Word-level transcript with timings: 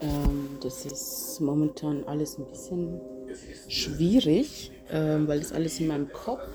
Ähm, 0.00 0.58
das 0.62 0.86
ist 0.86 1.40
momentan 1.40 2.04
alles 2.04 2.38
ein 2.38 2.46
bisschen 2.46 3.00
schwierig, 3.68 4.70
ähm, 4.90 5.26
weil 5.28 5.40
das 5.40 5.52
alles 5.52 5.80
in 5.80 5.86
meinem 5.88 6.12
Kopf 6.12 6.48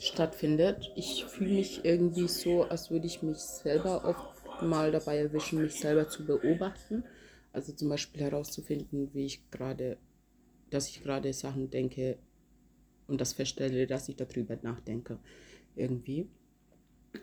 stattfindet. 0.00 0.90
Ich 0.94 1.24
fühle 1.26 1.54
mich 1.54 1.84
irgendwie 1.84 2.28
so, 2.28 2.64
als 2.64 2.90
würde 2.90 3.06
ich 3.06 3.22
mich 3.22 3.38
selber 3.38 4.04
oft 4.04 4.62
mal 4.62 4.92
dabei 4.92 5.18
erwischen, 5.18 5.62
mich 5.62 5.78
selber 5.78 6.08
zu 6.08 6.24
beobachten. 6.24 7.04
Also 7.52 7.72
zum 7.72 7.88
Beispiel 7.88 8.22
herauszufinden, 8.22 9.10
wie 9.14 9.26
ich 9.26 9.50
gerade, 9.50 9.98
dass 10.70 10.88
ich 10.88 11.02
gerade 11.02 11.32
Sachen 11.32 11.70
denke 11.70 12.18
und 13.06 13.20
das 13.20 13.32
feststelle, 13.32 13.86
dass 13.86 14.08
ich 14.08 14.16
darüber 14.16 14.58
nachdenke. 14.62 15.18
Irgendwie. 15.74 16.28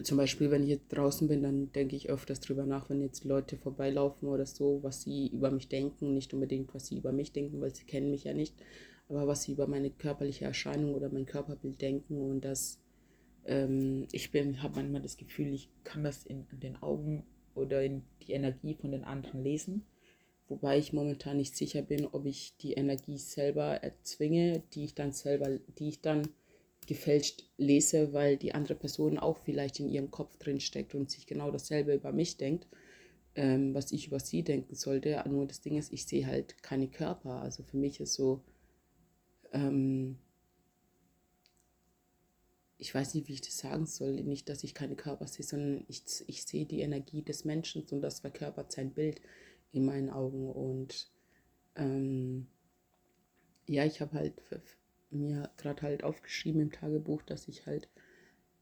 Zum 0.02 0.18
Beispiel, 0.18 0.50
wenn 0.50 0.64
ich 0.64 0.70
jetzt 0.70 0.88
draußen 0.90 1.28
bin, 1.28 1.44
dann 1.44 1.72
denke 1.72 1.96
ich 1.96 2.10
öfters 2.10 2.40
darüber 2.40 2.66
nach, 2.66 2.90
wenn 2.90 3.02
jetzt 3.02 3.24
Leute 3.24 3.56
vorbeilaufen 3.58 4.28
oder 4.28 4.46
so, 4.46 4.80
was 4.82 5.04
sie 5.04 5.28
über 5.28 5.52
mich 5.52 5.70
denken. 5.70 6.14
Nicht 6.14 6.34
unbedingt, 6.34 6.74
was 6.74 6.88
sie 6.88 6.98
über 6.98 7.12
mich 7.12 7.32
denken, 7.32 7.62
weil 7.62 7.74
sie 7.74 7.86
kennen 7.86 8.10
mich 8.10 8.24
ja 8.24 8.34
nicht, 8.34 8.56
aber 9.10 9.28
was 9.28 9.44
sie 9.44 9.52
über 9.52 9.68
meine 9.68 9.92
körperliche 9.92 10.46
Erscheinung 10.46 10.96
oder 10.96 11.10
mein 11.10 11.28
Körperbild 11.28 11.82
denken. 11.82 12.20
Und 12.20 12.42
das, 12.42 12.80
ähm, 13.46 14.08
ich 14.12 14.32
habe 14.34 14.76
manchmal 14.76 15.02
das 15.02 15.18
Gefühl, 15.18 15.54
ich 15.54 15.70
kann 15.84 16.04
das 16.04 16.26
in, 16.26 16.48
in 16.52 16.60
den 16.60 16.82
Augen 16.82 17.24
oder 17.54 17.84
in 17.84 18.04
die 18.24 18.34
Energie 18.34 18.74
von 18.74 18.92
den 18.92 19.04
anderen 19.04 19.44
lesen. 19.44 19.86
Wobei 20.48 20.78
ich 20.78 20.94
momentan 20.94 21.38
nicht 21.38 21.56
sicher 21.56 21.82
bin, 21.82 22.06
ob 22.06 22.26
ich 22.26 22.56
die 22.58 22.74
Energie 22.74 23.18
selber 23.18 23.84
erzwinge, 23.84 24.64
die 24.74 24.86
ich 24.86 24.94
dann 24.96 25.12
selber, 25.12 25.60
die 25.80 25.90
ich 25.90 26.02
dann 26.02 26.28
gefälscht 26.86 27.50
lese, 27.58 28.14
weil 28.14 28.38
die 28.38 28.54
andere 28.54 28.76
Person 28.76 29.18
auch 29.18 29.40
vielleicht 29.40 29.80
in 29.80 29.90
ihrem 29.90 30.12
Kopf 30.12 30.38
drin 30.38 30.60
steckt 30.60 30.96
und 30.96 31.10
sich 31.10 31.26
genau 31.26 31.52
dasselbe 31.52 31.94
über 31.94 32.12
mich 32.12 32.38
denkt, 32.38 32.68
ähm, 33.36 33.74
was 33.74 33.92
ich 33.92 34.08
über 34.08 34.20
sie 34.20 34.44
denken 34.44 34.76
sollte. 34.76 35.24
Nur 35.28 35.46
das 35.48 35.62
Ding 35.62 35.78
ist, 35.78 35.92
ich 35.92 36.06
sehe 36.06 36.26
halt 36.28 36.62
keine 36.64 36.88
Körper. 36.88 37.42
Also 37.42 37.64
für 37.64 37.78
mich 37.78 38.00
ist 38.00 38.14
so, 38.14 38.42
ähm, 39.52 40.18
ich 42.78 42.94
weiß 42.94 43.16
nicht, 43.16 43.28
wie 43.28 43.34
ich 43.34 43.42
das 43.42 43.58
sagen 43.58 43.86
soll. 43.86 44.24
Nicht, 44.24 44.50
dass 44.50 44.64
ich 44.64 44.74
keine 44.74 44.96
Körper 44.96 45.28
sehe, 45.28 45.46
sondern 45.46 45.86
ich, 45.88 46.04
ich 46.28 46.44
sehe 46.44 46.66
die 46.66 46.82
Energie 46.82 47.22
des 47.22 47.46
Menschen 47.46 47.84
und 47.92 48.02
das 48.02 48.20
verkörpert 48.20 48.72
sein 48.72 48.92
Bild 48.92 49.22
in 49.72 49.86
meinen 49.86 50.10
Augen. 50.10 50.50
Und 50.50 51.10
ähm, 51.76 52.48
ja, 53.68 53.86
ich 53.86 54.02
habe 54.02 54.14
halt 54.14 54.42
mir 55.12 55.50
gerade 55.58 55.82
halt 55.82 56.04
aufgeschrieben 56.04 56.62
im 56.62 56.72
Tagebuch, 56.72 57.22
dass 57.24 57.48
ich 57.48 57.66
halt 57.66 57.90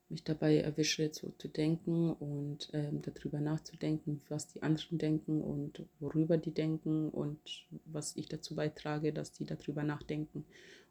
mich 0.09 0.23
dabei 0.23 0.57
erwische, 0.57 1.09
so 1.11 1.31
zu 1.37 1.47
denken 1.47 2.11
und 2.11 2.69
ähm, 2.73 3.01
darüber 3.01 3.39
nachzudenken, 3.41 4.21
was 4.29 4.47
die 4.47 4.61
anderen 4.61 4.97
denken 4.99 5.41
und 5.41 5.83
worüber 5.99 6.37
die 6.37 6.53
denken 6.53 7.09
und 7.09 7.39
was 7.85 8.15
ich 8.15 8.27
dazu 8.27 8.55
beitrage, 8.55 9.11
dass 9.11 9.31
die 9.31 9.45
darüber 9.45 9.83
nachdenken 9.83 10.45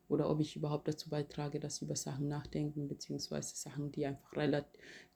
oder 0.09 0.29
ob 0.29 0.41
ich 0.41 0.57
überhaupt 0.57 0.89
dazu 0.89 1.09
beitrage, 1.09 1.61
dass 1.61 1.77
sie 1.77 1.85
über 1.85 1.97
Sachen 1.97 2.29
nachdenken, 2.29 2.89
beziehungsweise 2.89 3.57
Sachen, 3.57 3.93
die 3.93 4.07
einfach 4.07 4.37
rele 4.37 4.65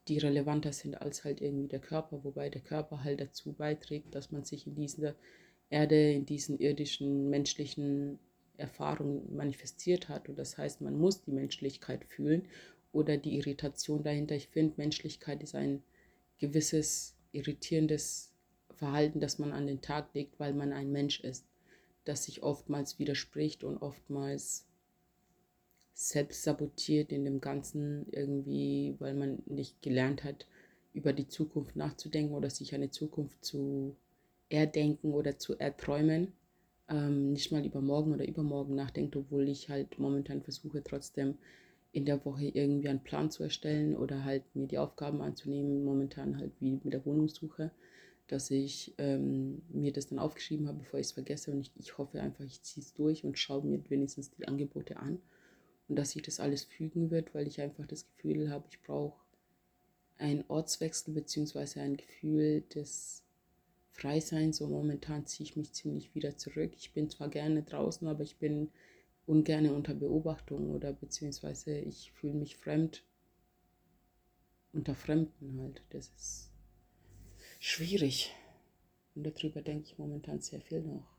die 0.09 0.19
relevanter 0.19 0.73
sind 0.73 1.01
als 1.03 1.25
halt 1.25 1.41
irgendwie 1.41 1.67
der 1.67 1.81
Körper, 1.81 2.23
wobei 2.23 2.48
der 2.48 2.61
Körper 2.61 3.03
halt 3.03 3.20
dazu 3.20 3.53
beiträgt, 3.53 4.14
dass 4.14 4.31
man 4.31 4.45
sich 4.45 4.67
in 4.67 4.77
dieser 4.77 5.17
Erde, 5.69 6.12
in 6.12 6.27
diesen 6.27 6.59
irdischen, 6.59 7.29
menschlichen 7.29 8.20
Erfahrung 8.59 9.35
manifestiert 9.35 10.09
hat. 10.09 10.29
Und 10.29 10.39
das 10.39 10.59
heißt, 10.59 10.81
man 10.81 10.99
muss 10.99 11.23
die 11.23 11.33
Menschlichkeit 11.33 12.05
fühlen 12.05 12.49
oder 12.93 13.17
die 13.17 13.37
Irritation 13.37 14.03
dahinter. 14.03 14.35
Ich 14.35 14.48
finde, 14.48 14.75
Menschlichkeit 14.77 15.43
ist 15.43 15.55
ein 15.55 15.83
gewisses 16.39 17.15
irritierendes 17.33 18.33
Verhalten, 18.71 19.21
das 19.21 19.39
man 19.39 19.53
an 19.53 19.67
den 19.67 19.81
Tag 19.81 20.15
legt, 20.15 20.39
weil 20.39 20.53
man 20.53 20.73
ein 20.73 20.93
Mensch 20.93 21.21
ist, 21.21 21.47
das 22.05 22.25
sich 22.25 22.43
oftmals 22.43 22.98
widerspricht 22.98 23.65
und 23.65 23.79
oftmals 23.79 24.67
selbst 25.93 26.43
sabotiert 26.43 27.11
in 27.11 27.25
dem 27.25 27.41
Ganzen 27.41 28.07
irgendwie, 28.11 28.97
weil 28.98 29.14
man 29.14 29.42
nicht 29.47 29.80
gelernt 29.80 30.25
hat, 30.25 30.47
über 30.92 31.13
die 31.13 31.29
Zukunft 31.29 31.77
nachzudenken 31.77 32.35
oder 32.35 32.51
sich 32.51 32.75
eine 32.75 32.91
Zukunft 32.91 33.45
zu 33.45 33.97
erdenken 34.48 35.13
oder 35.13 35.39
zu 35.39 35.59
erträumen 35.59 36.33
ähm, 36.89 37.33
nicht 37.33 37.52
mal 37.52 37.64
über 37.64 37.80
morgen 37.80 38.13
oder 38.13 38.27
übermorgen 38.27 38.74
nachdenkt, 38.74 39.17
obwohl 39.17 39.48
ich 39.48 39.69
halt 39.69 39.98
momentan 39.98 40.42
versuche 40.42 40.83
trotzdem 40.83 41.36
in 41.92 42.05
der 42.05 42.24
Woche 42.24 42.45
irgendwie 42.45 42.89
einen 42.89 43.02
Plan 43.02 43.30
zu 43.30 43.42
erstellen 43.42 43.97
oder 43.97 44.24
halt 44.24 44.42
mir 44.55 44.67
die 44.67 44.79
Aufgaben 44.79 45.23
anzunehmen, 45.23 45.85
momentan 45.85 46.36
halt 46.36 46.52
wie 46.61 46.73
mit 46.73 46.92
der 46.92 47.07
Wohnungssuche, 47.07 47.70
dass 48.29 48.51
ich 48.51 48.95
ähm, 48.98 49.63
mir 49.70 49.92
das 49.92 50.08
dann 50.08 50.19
aufgeschrieben 50.19 50.69
habe, 50.69 50.80
bevor 50.80 51.01
ich 51.01 51.07
es 51.07 51.13
vergesse. 51.13 51.52
Und 51.52 51.61
ich, 51.61 51.73
ich 51.77 51.97
hoffe 51.97 52.20
einfach, 52.20 52.45
ich 52.45 52.63
ziehe 52.63 52.85
es 52.85 52.92
durch 52.92 53.24
und 53.24 53.39
schaue 53.39 53.64
mir 53.64 53.80
wenigstens 53.89 54.30
die 54.30 54.47
Angebote 54.47 54.98
an 54.98 55.20
und 55.89 55.97
dass 55.97 56.11
sich 56.11 56.23
das 56.23 56.41
alles 56.41 56.64
fügen 56.64 57.11
wird, 57.11 57.35
weil 57.35 57.47
ich 57.47 57.61
einfach 57.61 57.86
das 57.86 58.07
Gefühl 58.07 58.51
habe, 58.51 58.67
ich 58.70 58.83
brauche 58.83 59.18
einen 60.18 60.45
Ortswechsel 60.48 61.14
beziehungsweise 61.14 61.80
ein 61.80 61.97
Gefühl 61.97 62.63
des 62.74 63.26
frei 63.96 64.20
sein. 64.20 64.52
So 64.52 64.68
momentan 64.68 65.27
ziehe 65.27 65.48
ich 65.48 65.57
mich 65.57 65.73
ziemlich 65.73 66.14
wieder 66.14 66.36
zurück. 66.36 66.73
Ich 66.77 66.92
bin 66.92 67.11
zwar 67.11 67.29
gerne 67.29 67.62
draußen, 67.62 68.07
aber 68.07 68.23
ich 68.23 68.36
bin 68.36 68.70
ungern 69.27 69.68
unter 69.68 69.95
Beobachtung 69.95 70.70
oder 70.70 70.92
beziehungsweise 70.92 71.79
ich 71.79 72.12
fühle 72.12 72.35
mich 72.35 72.56
fremd 72.56 73.05
unter 74.73 74.95
Fremden 74.95 75.61
halt. 75.61 75.83
Das 75.90 76.08
ist 76.17 76.52
schwierig. 77.58 78.33
Und 79.14 79.24
darüber 79.24 79.62
denke 79.62 79.86
ich 79.86 79.98
momentan 79.98 80.40
sehr 80.40 80.61
viel 80.61 80.83
noch. 80.83 81.17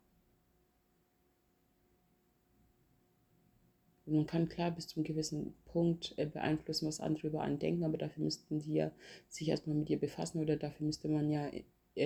Und 4.06 4.16
man 4.16 4.26
kann 4.26 4.48
klar 4.48 4.72
bis 4.72 4.88
zu 4.88 4.98
einem 4.98 5.04
gewissen 5.04 5.54
Punkt 5.66 6.14
äh, 6.18 6.26
beeinflussen, 6.26 6.88
was 6.88 7.02
andere 7.02 7.28
über 7.28 7.42
einen 7.42 7.60
denken, 7.60 7.84
aber 7.84 7.98
dafür 7.98 8.24
müssten 8.24 8.60
die 8.60 8.76
ja 8.76 8.92
sich 9.28 9.50
erstmal 9.50 9.76
mit 9.76 9.90
dir 9.90 10.00
befassen 10.00 10.40
oder 10.40 10.56
dafür 10.56 10.86
müsste 10.86 11.10
man 11.10 11.30
ja 11.30 11.52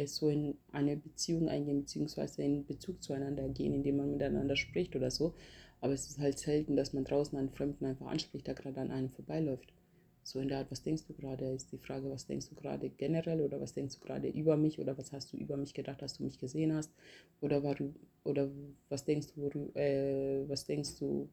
so 0.05 0.29
in 0.29 0.57
eine 0.71 0.97
Beziehung 0.97 1.49
eingehen, 1.49 1.81
beziehungsweise 1.81 2.43
in 2.43 2.65
Bezug 2.65 3.03
zueinander 3.03 3.47
gehen, 3.49 3.73
indem 3.73 3.97
man 3.97 4.11
miteinander 4.11 4.55
spricht 4.55 4.95
oder 4.95 5.11
so. 5.11 5.33
Aber 5.79 5.93
es 5.93 6.07
ist 6.07 6.19
halt 6.19 6.39
selten, 6.39 6.75
dass 6.75 6.93
man 6.93 7.03
draußen 7.03 7.37
einen 7.37 7.49
Fremden 7.49 7.85
einfach 7.85 8.07
anspricht, 8.07 8.47
der 8.47 8.53
gerade 8.53 8.79
an 8.79 8.91
einem 8.91 9.09
vorbeiläuft. 9.09 9.73
So 10.23 10.39
in 10.39 10.49
der 10.49 10.59
Art, 10.59 10.71
was 10.71 10.83
denkst 10.83 11.07
du 11.07 11.13
gerade, 11.13 11.45
ist 11.45 11.71
die 11.71 11.79
Frage, 11.79 12.09
was 12.11 12.27
denkst 12.27 12.49
du 12.49 12.55
gerade 12.55 12.89
generell 12.89 13.41
oder 13.41 13.59
was 13.59 13.73
denkst 13.73 13.95
du 13.95 14.01
gerade 14.05 14.27
über 14.29 14.55
mich 14.55 14.79
oder 14.79 14.97
was 14.97 15.11
hast 15.11 15.33
du 15.33 15.37
über 15.37 15.57
mich 15.57 15.73
gedacht, 15.73 16.01
dass 16.01 16.17
du 16.17 16.23
mich 16.23 16.37
gesehen 16.37 16.73
hast 16.73 16.91
oder, 17.41 17.63
war, 17.63 17.75
oder 18.23 18.49
was 18.89 19.03
denkst 19.03 19.29
du, 19.33 19.71
äh, 19.73 20.47
was 20.47 20.65
denkst 20.65 20.99
du 20.99 21.29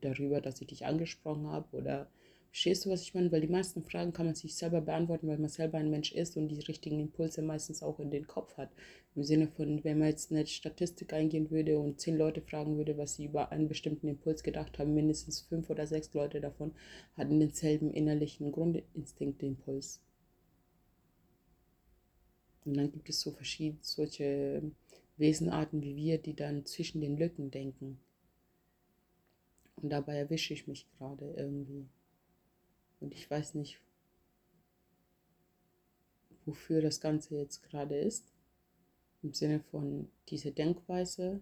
darüber, 0.00 0.40
dass 0.40 0.60
ich 0.60 0.68
dich 0.68 0.86
angesprochen 0.86 1.48
habe 1.48 1.76
oder 1.76 2.08
Verstehst 2.52 2.84
du, 2.84 2.90
was 2.90 3.00
ich 3.00 3.14
meine? 3.14 3.32
Weil 3.32 3.40
die 3.40 3.48
meisten 3.48 3.82
Fragen 3.82 4.12
kann 4.12 4.26
man 4.26 4.34
sich 4.34 4.54
selber 4.54 4.82
beantworten, 4.82 5.26
weil 5.26 5.38
man 5.38 5.48
selber 5.48 5.78
ein 5.78 5.88
Mensch 5.88 6.12
ist 6.12 6.36
und 6.36 6.48
die 6.48 6.60
richtigen 6.60 7.00
Impulse 7.00 7.40
meistens 7.40 7.82
auch 7.82 7.98
in 7.98 8.10
den 8.10 8.26
Kopf 8.26 8.58
hat. 8.58 8.70
Im 9.14 9.24
Sinne 9.24 9.48
von, 9.48 9.82
wenn 9.84 9.98
man 9.98 10.08
jetzt 10.08 10.30
eine 10.30 10.46
Statistik 10.46 11.14
eingehen 11.14 11.50
würde 11.50 11.78
und 11.78 11.98
zehn 11.98 12.18
Leute 12.18 12.42
fragen 12.42 12.76
würde, 12.76 12.98
was 12.98 13.14
sie 13.14 13.24
über 13.24 13.52
einen 13.52 13.68
bestimmten 13.68 14.06
Impuls 14.06 14.42
gedacht 14.42 14.78
haben, 14.78 14.92
mindestens 14.92 15.40
fünf 15.40 15.70
oder 15.70 15.86
sechs 15.86 16.12
Leute 16.12 16.42
davon 16.42 16.74
hatten 17.16 17.40
denselben 17.40 17.90
innerlichen 17.90 18.52
Grundinstinktimpuls. 18.52 20.02
Und 22.66 22.76
dann 22.76 22.92
gibt 22.92 23.08
es 23.08 23.22
so 23.22 23.30
verschiedene 23.30 23.78
solche 23.80 24.62
Wesenarten 25.16 25.80
wie 25.82 25.96
wir, 25.96 26.18
die 26.18 26.36
dann 26.36 26.66
zwischen 26.66 27.00
den 27.00 27.16
Lücken 27.16 27.50
denken. 27.50 27.98
Und 29.76 29.88
dabei 29.88 30.16
erwische 30.16 30.52
ich 30.52 30.66
mich 30.68 30.86
gerade 30.98 31.32
irgendwie. 31.34 31.88
Und 33.02 33.14
ich 33.14 33.28
weiß 33.28 33.54
nicht, 33.54 33.80
wofür 36.46 36.80
das 36.80 37.00
Ganze 37.00 37.36
jetzt 37.36 37.62
gerade 37.64 37.98
ist. 37.98 38.32
Im 39.22 39.32
Sinne 39.32 39.60
von 39.60 40.08
dieser 40.28 40.52
Denkweise. 40.52 41.40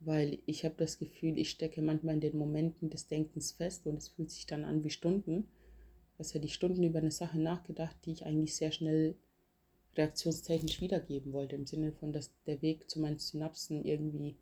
Weil 0.00 0.38
ich 0.46 0.64
habe 0.64 0.74
das 0.76 0.98
Gefühl, 0.98 1.38
ich 1.38 1.50
stecke 1.50 1.80
manchmal 1.80 2.14
in 2.14 2.20
den 2.20 2.36
Momenten 2.36 2.90
des 2.90 3.06
Denkens 3.06 3.52
fest 3.52 3.86
und 3.86 3.96
es 3.96 4.08
fühlt 4.08 4.30
sich 4.30 4.46
dann 4.46 4.64
an 4.64 4.84
wie 4.84 4.90
Stunden. 4.90 5.48
Also 6.18 6.34
hätte 6.34 6.46
ich 6.46 6.54
Stunden 6.54 6.82
über 6.82 6.98
eine 6.98 7.10
Sache 7.10 7.38
nachgedacht, 7.38 7.96
die 8.04 8.12
ich 8.12 8.26
eigentlich 8.26 8.56
sehr 8.56 8.72
schnell 8.72 9.16
reaktionstechnisch 9.96 10.80
wiedergeben 10.80 11.32
wollte. 11.32 11.56
Im 11.56 11.66
Sinne 11.66 11.92
von, 11.92 12.12
dass 12.12 12.30
der 12.46 12.60
Weg 12.62 12.90
zu 12.90 13.00
meinen 13.00 13.18
Synapsen 13.18 13.84
irgendwie 13.84 14.36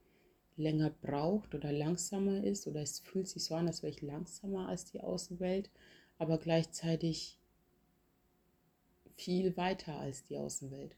länger 0.56 0.90
braucht 0.90 1.54
oder 1.54 1.72
langsamer 1.72 2.44
ist 2.44 2.66
oder 2.66 2.82
es 2.82 3.00
fühlt 3.00 3.28
sich 3.28 3.44
so 3.44 3.54
an, 3.54 3.66
als 3.66 3.82
wäre 3.82 3.92
ich 3.92 4.02
langsamer 4.02 4.68
als 4.68 4.84
die 4.84 5.00
Außenwelt 5.00 5.70
aber 6.22 6.38
gleichzeitig 6.38 7.36
viel 9.16 9.56
weiter 9.56 9.98
als 9.98 10.22
die 10.22 10.38
Außenwelt. 10.38 10.94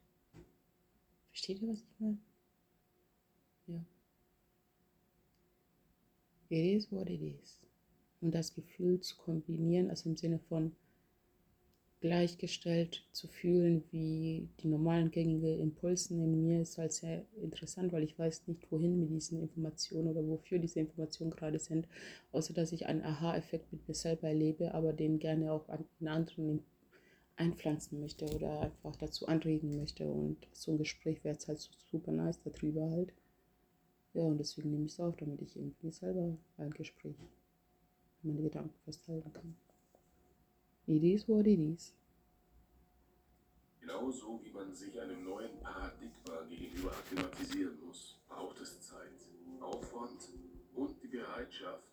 Versteht 1.31 1.63
ihr, 1.63 1.69
was 1.69 1.81
ich 1.81 1.99
meine? 1.99 2.19
Ja. 3.67 3.85
It 6.51 6.77
is 6.77 6.93
what 6.93 7.09
it 7.09 7.23
is. 7.23 7.59
Und 8.21 8.33
das 8.33 8.55
Gefühl 8.55 9.01
zu 9.01 9.17
kombinieren, 9.17 9.89
also 9.89 10.11
im 10.11 10.17
Sinne 10.19 10.41
von 10.41 10.77
gleichgestellt 12.05 13.03
zu 13.13 13.29
fühlen 13.29 13.83
wie 13.91 14.47
die 14.61 14.69
normalen 14.69 15.11
gängigen 15.11 15.59
Impulsen 15.59 16.23
in 16.23 16.45
mir 16.45 16.61
ist 16.61 16.77
halt 16.77 16.93
sehr 16.93 17.25
interessant, 17.41 17.95
weil 17.95 18.03
ich 18.03 18.19
weiß 18.19 18.47
nicht, 18.47 18.71
wohin 18.71 19.01
mit 19.01 19.09
diesen 19.09 19.41
Informationen 19.41 20.09
oder 20.09 20.23
wofür 20.29 20.59
diese 20.59 20.81
Informationen 20.81 21.31
gerade 21.31 21.59
sind, 21.59 21.89
außer 22.31 22.53
dass 22.53 22.73
ich 22.73 22.85
einen 22.85 23.01
Aha-Effekt 23.03 23.73
mit 23.73 23.89
mir 23.89 23.95
selber 23.95 24.29
erlebe, 24.29 24.75
aber 24.75 24.93
den 24.93 25.19
gerne 25.19 25.51
auch 25.51 25.67
an 25.71 25.87
anderen 26.05 26.61
einpflanzen 27.37 28.01
möchte 28.01 28.27
oder 28.37 28.61
einfach 28.61 28.97
dazu 28.97 29.27
anregen 29.27 29.75
möchte 29.79 30.07
und 30.07 30.37
so 30.53 30.73
ein 30.73 30.79
Gespräch 30.79 31.25
wäre 31.25 31.33
jetzt 31.33 31.49
halt 31.49 31.59
super 31.91 32.13
nice 32.13 32.39
darüber 32.43 32.91
halt. 32.91 33.15
Ja, 34.13 34.25
und 34.25 34.37
deswegen 34.37 34.73
nehme 34.73 34.85
ich 34.85 34.93
es 34.93 35.01
auf, 35.01 35.17
damit 35.17 35.41
ich 35.41 35.57
irgendwie 35.57 35.91
selber 35.91 36.37
ein 36.59 36.71
Gespräch 36.71 37.17
meine 38.23 38.43
Gedanken 38.43 38.79
festhalten 38.85 39.33
kann. 39.33 39.57
It 40.87 41.03
is 41.03 41.27
what 41.27 41.47
it 41.47 41.59
is. 41.59 41.95
Genauso 43.81 44.41
wie 44.43 44.51
man 44.51 44.75
sich 44.75 45.01
einem 45.01 45.25
neuen 45.25 45.59
Paradigma 45.61 46.43
gegenüber 46.49 46.91
akklimatisieren 46.91 47.79
muss, 47.87 48.19
braucht 48.29 48.61
es 48.61 48.81
Zeit, 48.81 49.29
Aufwand 49.61 50.29
und 50.75 51.03
die 51.03 51.09
Bereitschaft, 51.09 51.85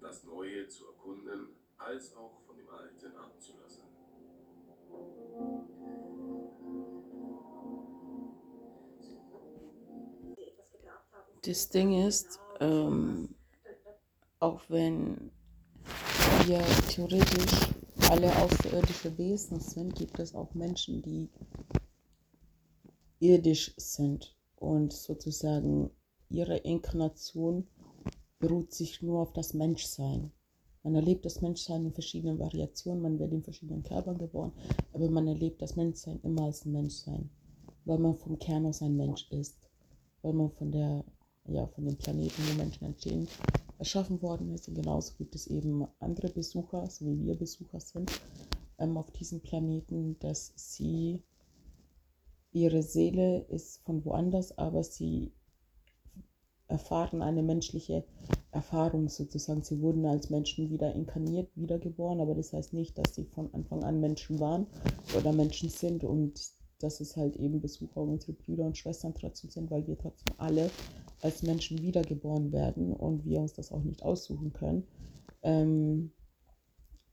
das 0.00 0.24
Neue 0.24 0.66
zu 0.66 0.86
erkunden, 0.86 1.48
als 1.78 2.16
auch 2.16 2.40
von 2.46 2.56
dem 2.56 2.68
Alten 2.68 3.16
abzulassen. 3.16 3.82
Das 11.42 11.68
Ding 11.68 12.06
ist, 12.06 12.40
ähm, 12.58 13.28
auch 14.40 14.62
wenn 14.68 15.30
wir 16.46 16.64
theoretisch 16.88 17.75
alle 18.10 18.30
außerirdische 18.36 19.18
Wesen 19.18 19.58
sind, 19.58 19.94
gibt 19.96 20.18
es 20.20 20.34
auch 20.34 20.54
Menschen, 20.54 21.02
die 21.02 21.28
irdisch 23.18 23.74
sind 23.76 24.36
und 24.56 24.92
sozusagen 24.92 25.90
ihre 26.28 26.56
Inkarnation 26.58 27.66
beruht 28.38 28.72
sich 28.72 29.02
nur 29.02 29.20
auf 29.20 29.32
das 29.32 29.54
Menschsein. 29.54 30.30
Man 30.84 30.94
erlebt 30.94 31.24
das 31.24 31.40
Menschsein 31.40 31.84
in 31.84 31.92
verschiedenen 31.92 32.38
Variationen, 32.38 33.02
man 33.02 33.18
wird 33.18 33.32
in 33.32 33.42
verschiedenen 33.42 33.82
Körpern 33.82 34.18
geboren, 34.18 34.52
aber 34.92 35.10
man 35.10 35.26
erlebt 35.26 35.60
das 35.60 35.74
Menschsein 35.74 36.20
immer 36.22 36.44
als 36.44 36.64
ein 36.64 36.72
Menschsein, 36.72 37.30
weil 37.84 37.98
man 37.98 38.14
vom 38.14 38.38
Kern 38.38 38.66
aus 38.66 38.82
ein 38.82 38.96
Mensch 38.96 39.26
ist, 39.30 39.68
weil 40.22 40.32
man 40.32 40.50
von 40.52 40.70
der, 40.70 41.04
ja, 41.48 41.66
von 41.66 41.84
dem 41.84 41.96
Planeten, 41.96 42.42
wo 42.48 42.56
Menschen 42.56 42.84
entstehen, 42.84 43.26
erschaffen 43.78 44.22
worden 44.22 44.52
ist. 44.52 44.68
Und 44.68 44.74
genauso 44.74 45.14
gibt 45.16 45.34
es 45.34 45.46
eben 45.46 45.86
andere 46.00 46.28
Besucher, 46.28 46.88
so 46.88 47.06
wie 47.06 47.24
wir 47.24 47.36
Besucher 47.36 47.80
sind, 47.80 48.10
ähm, 48.78 48.96
auf 48.96 49.10
diesem 49.10 49.40
Planeten, 49.40 50.18
dass 50.20 50.52
sie, 50.56 51.22
ihre 52.52 52.82
Seele 52.82 53.40
ist 53.48 53.82
von 53.84 54.04
woanders, 54.04 54.56
aber 54.56 54.82
sie 54.82 55.32
erfahren 56.68 57.22
eine 57.22 57.42
menschliche 57.42 58.04
Erfahrung 58.50 59.08
sozusagen. 59.08 59.62
Sie 59.62 59.80
wurden 59.80 60.04
als 60.06 60.30
Menschen 60.30 60.70
wieder 60.70 60.92
inkarniert, 60.94 61.48
wiedergeboren, 61.54 62.20
aber 62.20 62.34
das 62.34 62.52
heißt 62.52 62.72
nicht, 62.72 62.98
dass 62.98 63.14
sie 63.14 63.24
von 63.24 63.52
Anfang 63.54 63.84
an 63.84 64.00
Menschen 64.00 64.40
waren 64.40 64.66
oder 65.16 65.32
Menschen 65.32 65.68
sind 65.68 66.02
und 66.02 66.40
dass 66.78 67.00
es 67.00 67.16
halt 67.16 67.36
eben 67.36 67.60
Besucher 67.60 68.00
unsere 68.00 68.32
Brüder 68.32 68.64
und 68.64 68.76
Schwestern 68.76 69.14
trotzdem 69.14 69.50
sind, 69.50 69.70
weil 69.70 69.86
wir 69.86 69.96
trotzdem 69.96 70.34
alle 70.38 70.70
als 71.22 71.42
Menschen 71.42 71.80
wiedergeboren 71.80 72.52
werden 72.52 72.92
und 72.92 73.24
wir 73.24 73.40
uns 73.40 73.54
das 73.54 73.72
auch 73.72 73.82
nicht 73.82 74.02
aussuchen 74.02 74.52
können, 74.52 74.84
ähm, 75.42 76.12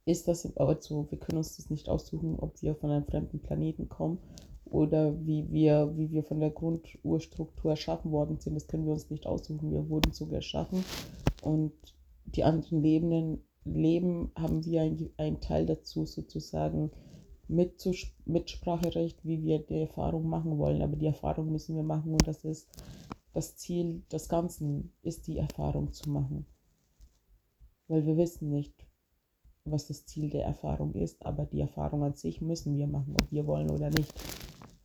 ist 0.05 0.27
das 0.27 0.57
also, 0.57 1.07
wir 1.09 1.17
können 1.17 1.37
uns 1.37 1.55
das 1.55 1.69
nicht 1.69 1.87
aussuchen, 1.87 2.37
ob 2.37 2.61
wir 2.61 2.75
von 2.75 2.91
einem 2.91 3.05
fremden 3.05 3.39
Planeten 3.39 3.87
kommen 3.87 4.19
oder 4.65 5.15
wie 5.25 5.49
wir, 5.51 5.93
wie 5.95 6.11
wir 6.11 6.23
von 6.23 6.39
der 6.39 6.49
Grundurstruktur 6.49 7.71
erschaffen 7.71 8.11
worden 8.11 8.39
sind. 8.39 8.55
Das 8.55 8.67
können 8.67 8.85
wir 8.85 8.93
uns 8.93 9.09
nicht 9.09 9.25
aussuchen. 9.25 9.71
Wir 9.71 9.87
wurden 9.89 10.11
so 10.11 10.25
geschaffen 10.25 10.83
und 11.41 11.71
die 12.25 12.43
anderen 12.43 12.81
lebenden 12.81 13.43
Leben 13.65 14.31
haben 14.35 14.65
wir 14.65 14.81
einen 14.81 15.39
Teil 15.39 15.65
dazu 15.65 16.05
sozusagen 16.05 16.91
mit 17.47 17.87
Mitspracherecht, 18.25 19.23
wie 19.23 19.43
wir 19.43 19.59
die 19.59 19.81
Erfahrung 19.81 20.27
machen 20.27 20.57
wollen. 20.57 20.81
Aber 20.81 20.95
die 20.95 21.05
Erfahrung 21.05 21.51
müssen 21.51 21.75
wir 21.75 21.83
machen 21.83 22.11
und 22.11 22.27
das 22.27 22.43
ist 22.43 22.67
das 23.33 23.57
Ziel 23.57 24.03
des 24.11 24.29
Ganzen 24.29 24.93
ist, 25.01 25.27
die 25.27 25.37
Erfahrung 25.37 25.91
zu 25.91 26.09
machen. 26.09 26.45
Weil 27.87 28.05
wir 28.05 28.15
wissen 28.15 28.49
nicht, 28.49 28.87
was 29.65 29.87
das 29.87 30.05
Ziel 30.05 30.29
der 30.29 30.45
Erfahrung 30.45 30.93
ist, 30.93 31.25
aber 31.25 31.45
die 31.45 31.61
Erfahrung 31.61 32.03
an 32.03 32.13
sich 32.13 32.41
müssen 32.41 32.77
wir 32.77 32.87
machen, 32.87 33.15
ob 33.19 33.31
wir 33.31 33.47
wollen 33.47 33.71
oder 33.71 33.89
nicht, 33.89 34.13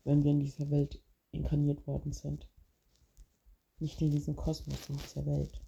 wenn 0.05 0.25
wir 0.25 0.31
in 0.31 0.41
dieser 0.41 0.71
Welt 0.71 1.03
inkarniert 1.31 1.87
worden 1.87 2.13
sind. 2.13 2.49
Nicht 3.81 4.01
in 4.01 4.11
diesem 4.11 4.35
Kosmos, 4.35 4.89
in 4.89 4.97
dieser 4.97 5.27
Welt. 5.27 5.61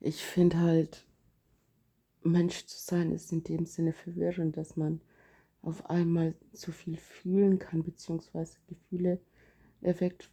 Ich 0.00 0.22
finde 0.22 0.60
halt, 0.60 1.05
Mensch 2.26 2.66
zu 2.66 2.78
sein 2.78 3.12
ist 3.12 3.32
in 3.32 3.42
dem 3.42 3.66
Sinne 3.66 3.92
verwirrend, 3.92 4.56
dass 4.56 4.76
man 4.76 5.00
auf 5.62 5.90
einmal 5.90 6.34
zu 6.52 6.72
viel 6.72 6.96
fühlen 6.96 7.58
kann, 7.58 7.82
beziehungsweise 7.82 8.58
Gefühle 8.68 9.20
erweckt, 9.80 10.30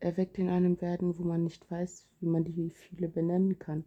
erweckt 0.00 0.38
in 0.38 0.48
einem 0.48 0.80
werden, 0.80 1.18
wo 1.18 1.22
man 1.22 1.44
nicht 1.44 1.70
weiß, 1.70 2.06
wie 2.20 2.26
man 2.26 2.44
die 2.44 2.68
Gefühle 2.68 3.08
benennen 3.08 3.58
kann 3.58 3.84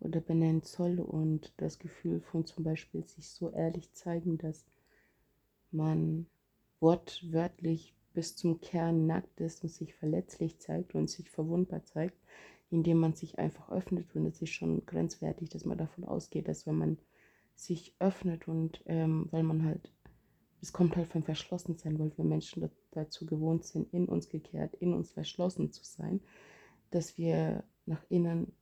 oder 0.00 0.20
benennen 0.20 0.62
soll. 0.62 1.00
Und 1.00 1.52
das 1.56 1.78
Gefühl 1.78 2.20
von 2.20 2.44
zum 2.44 2.64
Beispiel 2.64 3.04
sich 3.04 3.28
so 3.30 3.50
ehrlich 3.50 3.92
zeigen, 3.92 4.38
dass 4.38 4.66
man 5.70 6.26
wortwörtlich 6.80 7.94
bis 8.12 8.36
zum 8.36 8.60
Kern 8.60 9.06
nackt 9.06 9.40
ist 9.40 9.62
und 9.62 9.70
sich 9.70 9.94
verletzlich 9.94 10.58
zeigt 10.58 10.94
und 10.94 11.10
sich 11.10 11.30
verwundbar 11.30 11.84
zeigt, 11.84 12.16
indem 12.70 12.98
man 12.98 13.14
sich 13.14 13.38
einfach 13.38 13.70
öffnet. 13.70 14.14
Und 14.14 14.26
es 14.26 14.42
ist 14.42 14.50
schon 14.50 14.84
grenzwertig, 14.86 15.50
dass 15.50 15.64
man 15.64 15.78
davon 15.78 16.04
ausgeht, 16.04 16.48
dass 16.48 16.66
wenn 16.66 16.76
man 16.76 16.98
sich 17.54 17.94
öffnet 17.98 18.48
und 18.48 18.82
ähm, 18.86 19.28
weil 19.30 19.42
man 19.42 19.64
halt, 19.64 19.92
es 20.60 20.72
kommt 20.72 20.96
halt 20.96 21.08
vom 21.08 21.22
Verschlossensein, 21.22 21.98
weil 21.98 22.12
wir 22.16 22.24
Menschen 22.24 22.68
dazu 22.90 23.24
gewohnt 23.24 23.64
sind, 23.64 23.92
in 23.92 24.06
uns 24.06 24.28
gekehrt, 24.28 24.74
in 24.74 24.92
uns 24.92 25.12
verschlossen 25.12 25.72
zu 25.72 25.84
sein, 25.84 26.20
dass 26.90 27.16
wir 27.16 27.64
nach 27.86 28.04
innen 28.08 28.52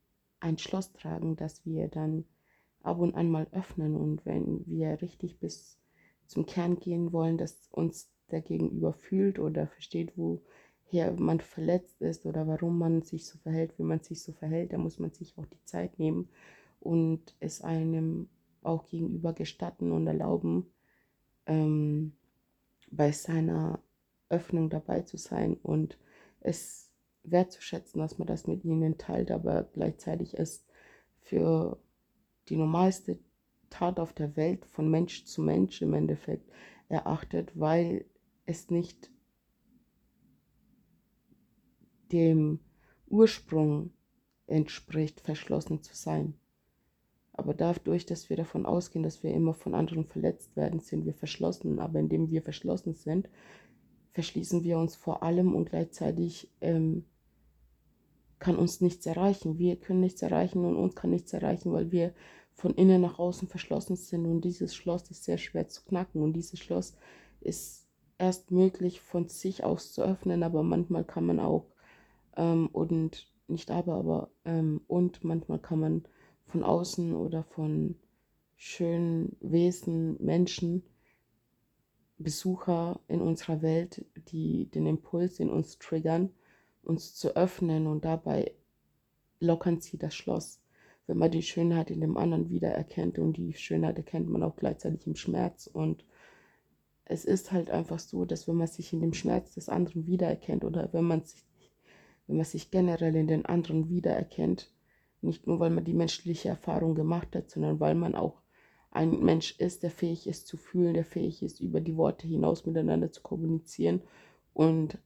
ein 0.40 0.58
Schloss 0.58 0.92
tragen, 0.92 1.36
dass 1.36 1.64
wir 1.64 1.88
dann 1.88 2.24
ab 2.82 2.98
und 2.98 3.14
an 3.14 3.30
mal 3.30 3.48
öffnen 3.52 3.96
und 3.96 4.24
wenn 4.26 4.64
wir 4.66 5.00
richtig 5.00 5.40
bis 5.40 5.80
zum 6.26 6.46
Kern 6.46 6.78
gehen 6.78 7.12
wollen, 7.12 7.38
dass 7.38 7.68
uns 7.70 8.12
der 8.30 8.42
Gegenüber 8.42 8.92
fühlt 8.92 9.38
oder 9.38 9.66
versteht, 9.66 10.16
wo 10.16 10.42
her 10.90 11.14
man 11.18 11.40
verletzt 11.40 12.00
ist 12.00 12.26
oder 12.26 12.46
warum 12.46 12.78
man 12.78 13.02
sich 13.02 13.26
so 13.26 13.38
verhält, 13.38 13.78
wie 13.78 13.82
man 13.82 14.00
sich 14.00 14.22
so 14.22 14.32
verhält, 14.32 14.72
da 14.72 14.78
muss 14.78 14.98
man 14.98 15.10
sich 15.10 15.36
auch 15.36 15.46
die 15.46 15.64
Zeit 15.64 15.98
nehmen 15.98 16.28
und 16.80 17.34
es 17.40 17.62
einem 17.62 18.28
auch 18.62 18.88
gegenüber 18.88 19.32
gestatten 19.32 19.92
und 19.92 20.06
erlauben, 20.06 20.66
ähm, 21.46 22.12
bei 22.90 23.12
seiner 23.12 23.80
Öffnung 24.28 24.70
dabei 24.70 25.02
zu 25.02 25.16
sein 25.16 25.54
und 25.62 25.98
es 26.40 26.90
wertzuschätzen, 27.24 28.00
dass 28.00 28.18
man 28.18 28.26
das 28.26 28.46
mit 28.46 28.64
ihnen 28.64 28.98
teilt, 28.98 29.30
aber 29.30 29.64
gleichzeitig 29.72 30.38
es 30.38 30.64
für 31.22 31.78
die 32.48 32.56
normalste 32.56 33.18
Tat 33.70 33.98
auf 33.98 34.12
der 34.12 34.36
Welt 34.36 34.66
von 34.66 34.90
Mensch 34.90 35.24
zu 35.24 35.42
Mensch 35.42 35.82
im 35.82 35.94
Endeffekt 35.94 36.48
erachtet, 36.88 37.52
weil 37.58 38.04
es 38.46 38.70
nicht 38.70 39.10
dem 42.12 42.60
Ursprung 43.06 43.90
entspricht, 44.46 45.20
verschlossen 45.20 45.82
zu 45.82 45.94
sein. 45.94 46.34
Aber 47.32 47.52
dadurch, 47.52 48.06
dass 48.06 48.30
wir 48.30 48.36
davon 48.36 48.64
ausgehen, 48.64 49.02
dass 49.02 49.22
wir 49.22 49.32
immer 49.32 49.54
von 49.54 49.74
anderen 49.74 50.04
verletzt 50.04 50.56
werden, 50.56 50.80
sind 50.80 51.04
wir 51.04 51.14
verschlossen. 51.14 51.80
Aber 51.80 51.98
indem 51.98 52.30
wir 52.30 52.42
verschlossen 52.42 52.94
sind, 52.94 53.28
verschließen 54.12 54.62
wir 54.62 54.78
uns 54.78 54.94
vor 54.94 55.24
allem 55.24 55.54
und 55.54 55.70
gleichzeitig 55.70 56.48
ähm, 56.60 57.04
kann 58.38 58.56
uns 58.56 58.80
nichts 58.80 59.04
erreichen. 59.06 59.58
Wir 59.58 59.76
können 59.76 60.00
nichts 60.00 60.22
erreichen 60.22 60.64
und 60.64 60.76
uns 60.76 60.94
kann 60.94 61.10
nichts 61.10 61.32
erreichen, 61.32 61.72
weil 61.72 61.90
wir 61.90 62.14
von 62.52 62.74
innen 62.74 63.00
nach 63.00 63.18
außen 63.18 63.48
verschlossen 63.48 63.96
sind. 63.96 64.26
Und 64.26 64.42
dieses 64.42 64.76
Schloss 64.76 65.10
ist 65.10 65.24
sehr 65.24 65.38
schwer 65.38 65.68
zu 65.68 65.82
knacken. 65.84 66.22
Und 66.22 66.34
dieses 66.34 66.60
Schloss 66.60 66.96
ist 67.40 67.88
erst 68.16 68.52
möglich 68.52 69.00
von 69.00 69.28
sich 69.28 69.64
aus 69.64 69.92
zu 69.92 70.02
öffnen, 70.02 70.44
aber 70.44 70.62
manchmal 70.62 71.04
kann 71.04 71.26
man 71.26 71.40
auch 71.40 71.66
ähm, 72.36 72.68
und 72.72 73.28
nicht 73.48 73.70
aber, 73.70 73.94
aber 73.94 74.30
ähm, 74.44 74.80
und 74.86 75.24
manchmal 75.24 75.58
kann 75.58 75.80
man 75.80 76.04
von 76.46 76.62
außen 76.62 77.14
oder 77.14 77.44
von 77.44 77.96
schönen 78.56 79.36
Wesen, 79.40 80.16
Menschen, 80.22 80.82
Besucher 82.16 83.00
in 83.08 83.20
unserer 83.20 83.60
Welt, 83.60 84.04
die 84.28 84.70
den 84.70 84.86
Impuls 84.86 85.40
in 85.40 85.50
uns 85.50 85.78
triggern 85.78 86.30
uns 86.84 87.14
zu 87.14 87.36
öffnen 87.36 87.86
und 87.86 88.04
dabei 88.04 88.52
lockern 89.40 89.80
sie 89.80 89.98
das 89.98 90.14
Schloss. 90.14 90.60
Wenn 91.06 91.18
man 91.18 91.30
die 91.30 91.42
Schönheit 91.42 91.90
in 91.90 92.00
dem 92.00 92.16
anderen 92.16 92.48
wiedererkennt 92.48 93.18
und 93.18 93.36
die 93.36 93.52
Schönheit 93.52 93.98
erkennt 93.98 94.28
man 94.28 94.42
auch 94.42 94.56
gleichzeitig 94.56 95.06
im 95.06 95.16
Schmerz 95.16 95.66
und 95.66 96.04
es 97.04 97.26
ist 97.26 97.52
halt 97.52 97.68
einfach 97.68 97.98
so, 97.98 98.24
dass 98.24 98.48
wenn 98.48 98.56
man 98.56 98.66
sich 98.66 98.92
in 98.94 99.00
dem 99.00 99.12
Schmerz 99.12 99.52
des 99.54 99.68
anderen 99.68 100.06
wiedererkennt 100.06 100.64
oder 100.64 100.90
wenn 100.92 101.04
man 101.04 101.22
sich, 101.22 101.44
wenn 102.26 102.36
man 102.36 102.44
sich 102.44 102.70
generell 102.70 103.14
in 103.16 103.26
den 103.26 103.46
anderen 103.46 103.88
wiedererkennt, 103.88 104.70
nicht 105.20 105.46
nur 105.46 105.60
weil 105.60 105.70
man 105.70 105.84
die 105.84 105.94
menschliche 105.94 106.48
Erfahrung 106.48 106.94
gemacht 106.94 107.34
hat, 107.34 107.50
sondern 107.50 107.80
weil 107.80 107.94
man 107.94 108.14
auch 108.14 108.42
ein 108.90 109.20
Mensch 109.24 109.58
ist, 109.58 109.82
der 109.82 109.90
fähig 109.90 110.26
ist 110.26 110.46
zu 110.46 110.56
fühlen, 110.56 110.94
der 110.94 111.04
fähig 111.04 111.42
ist, 111.42 111.60
über 111.60 111.80
die 111.80 111.96
Worte 111.96 112.26
hinaus 112.28 112.64
miteinander 112.64 113.10
zu 113.10 113.22
kommunizieren. 113.22 114.02
Und 114.52 114.98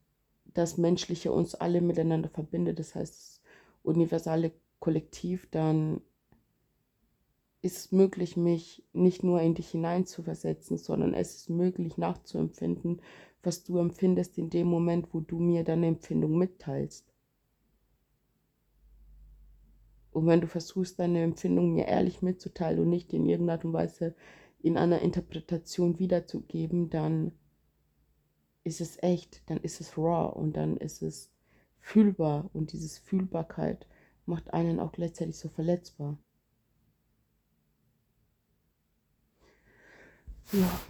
das 0.45 0.77
Menschliche 0.77 1.31
uns 1.31 1.55
alle 1.55 1.81
miteinander 1.81 2.29
verbindet, 2.29 2.79
das 2.79 2.93
heißt 2.95 3.13
das 3.13 3.41
universale 3.81 4.51
Kollektiv, 4.79 5.47
dann 5.51 6.01
ist 7.61 7.91
möglich, 7.91 8.37
mich 8.37 8.83
nicht 8.93 9.23
nur 9.23 9.41
in 9.41 9.53
dich 9.53 9.69
hineinzuversetzen, 9.69 10.77
sondern 10.77 11.13
es 11.13 11.35
ist 11.35 11.49
möglich 11.49 11.97
nachzuempfinden, 11.97 13.01
was 13.43 13.63
du 13.63 13.77
empfindest 13.77 14.37
in 14.37 14.49
dem 14.49 14.67
Moment, 14.67 15.13
wo 15.13 15.19
du 15.19 15.39
mir 15.39 15.63
deine 15.63 15.87
Empfindung 15.87 16.37
mitteilst. 16.37 17.13
Und 20.11 20.25
wenn 20.27 20.41
du 20.41 20.47
versuchst, 20.47 20.99
deine 20.99 21.21
Empfindung 21.21 21.73
mir 21.73 21.87
ehrlich 21.87 22.21
mitzuteilen 22.21 22.79
und 22.79 22.89
nicht 22.89 23.13
in 23.13 23.25
irgendeiner 23.25 23.57
Art 23.57 23.65
und 23.65 23.73
Weise 23.73 24.15
in 24.61 24.77
einer 24.77 25.01
Interpretation 25.01 25.99
wiederzugeben, 25.99 26.89
dann 26.89 27.31
ist 28.63 28.81
es 28.81 29.01
echt, 29.01 29.41
dann 29.49 29.59
ist 29.59 29.81
es 29.81 29.97
raw 29.97 30.37
und 30.37 30.57
dann 30.57 30.77
ist 30.77 31.01
es 31.01 31.31
fühlbar. 31.79 32.49
Und 32.53 32.73
diese 32.73 33.01
Fühlbarkeit 33.01 33.87
macht 34.25 34.53
einen 34.53 34.79
auch 34.79 34.91
gleichzeitig 34.91 35.37
so 35.37 35.49
verletzbar. 35.49 36.17
Ja. 40.51 40.81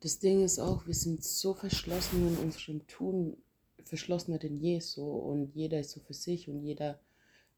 Das 0.00 0.20
Ding 0.20 0.44
ist 0.44 0.60
auch, 0.60 0.86
wir 0.86 0.94
sind 0.94 1.24
so 1.24 1.54
verschlossen 1.54 2.28
in 2.28 2.36
unserem 2.36 2.86
Tun, 2.86 3.36
verschlossener 3.84 4.38
denn 4.38 4.56
je 4.56 4.78
so 4.78 5.04
und 5.04 5.54
jeder 5.54 5.80
ist 5.80 5.90
so 5.90 6.00
für 6.00 6.14
sich 6.14 6.48
und 6.48 6.62
jeder 6.62 7.00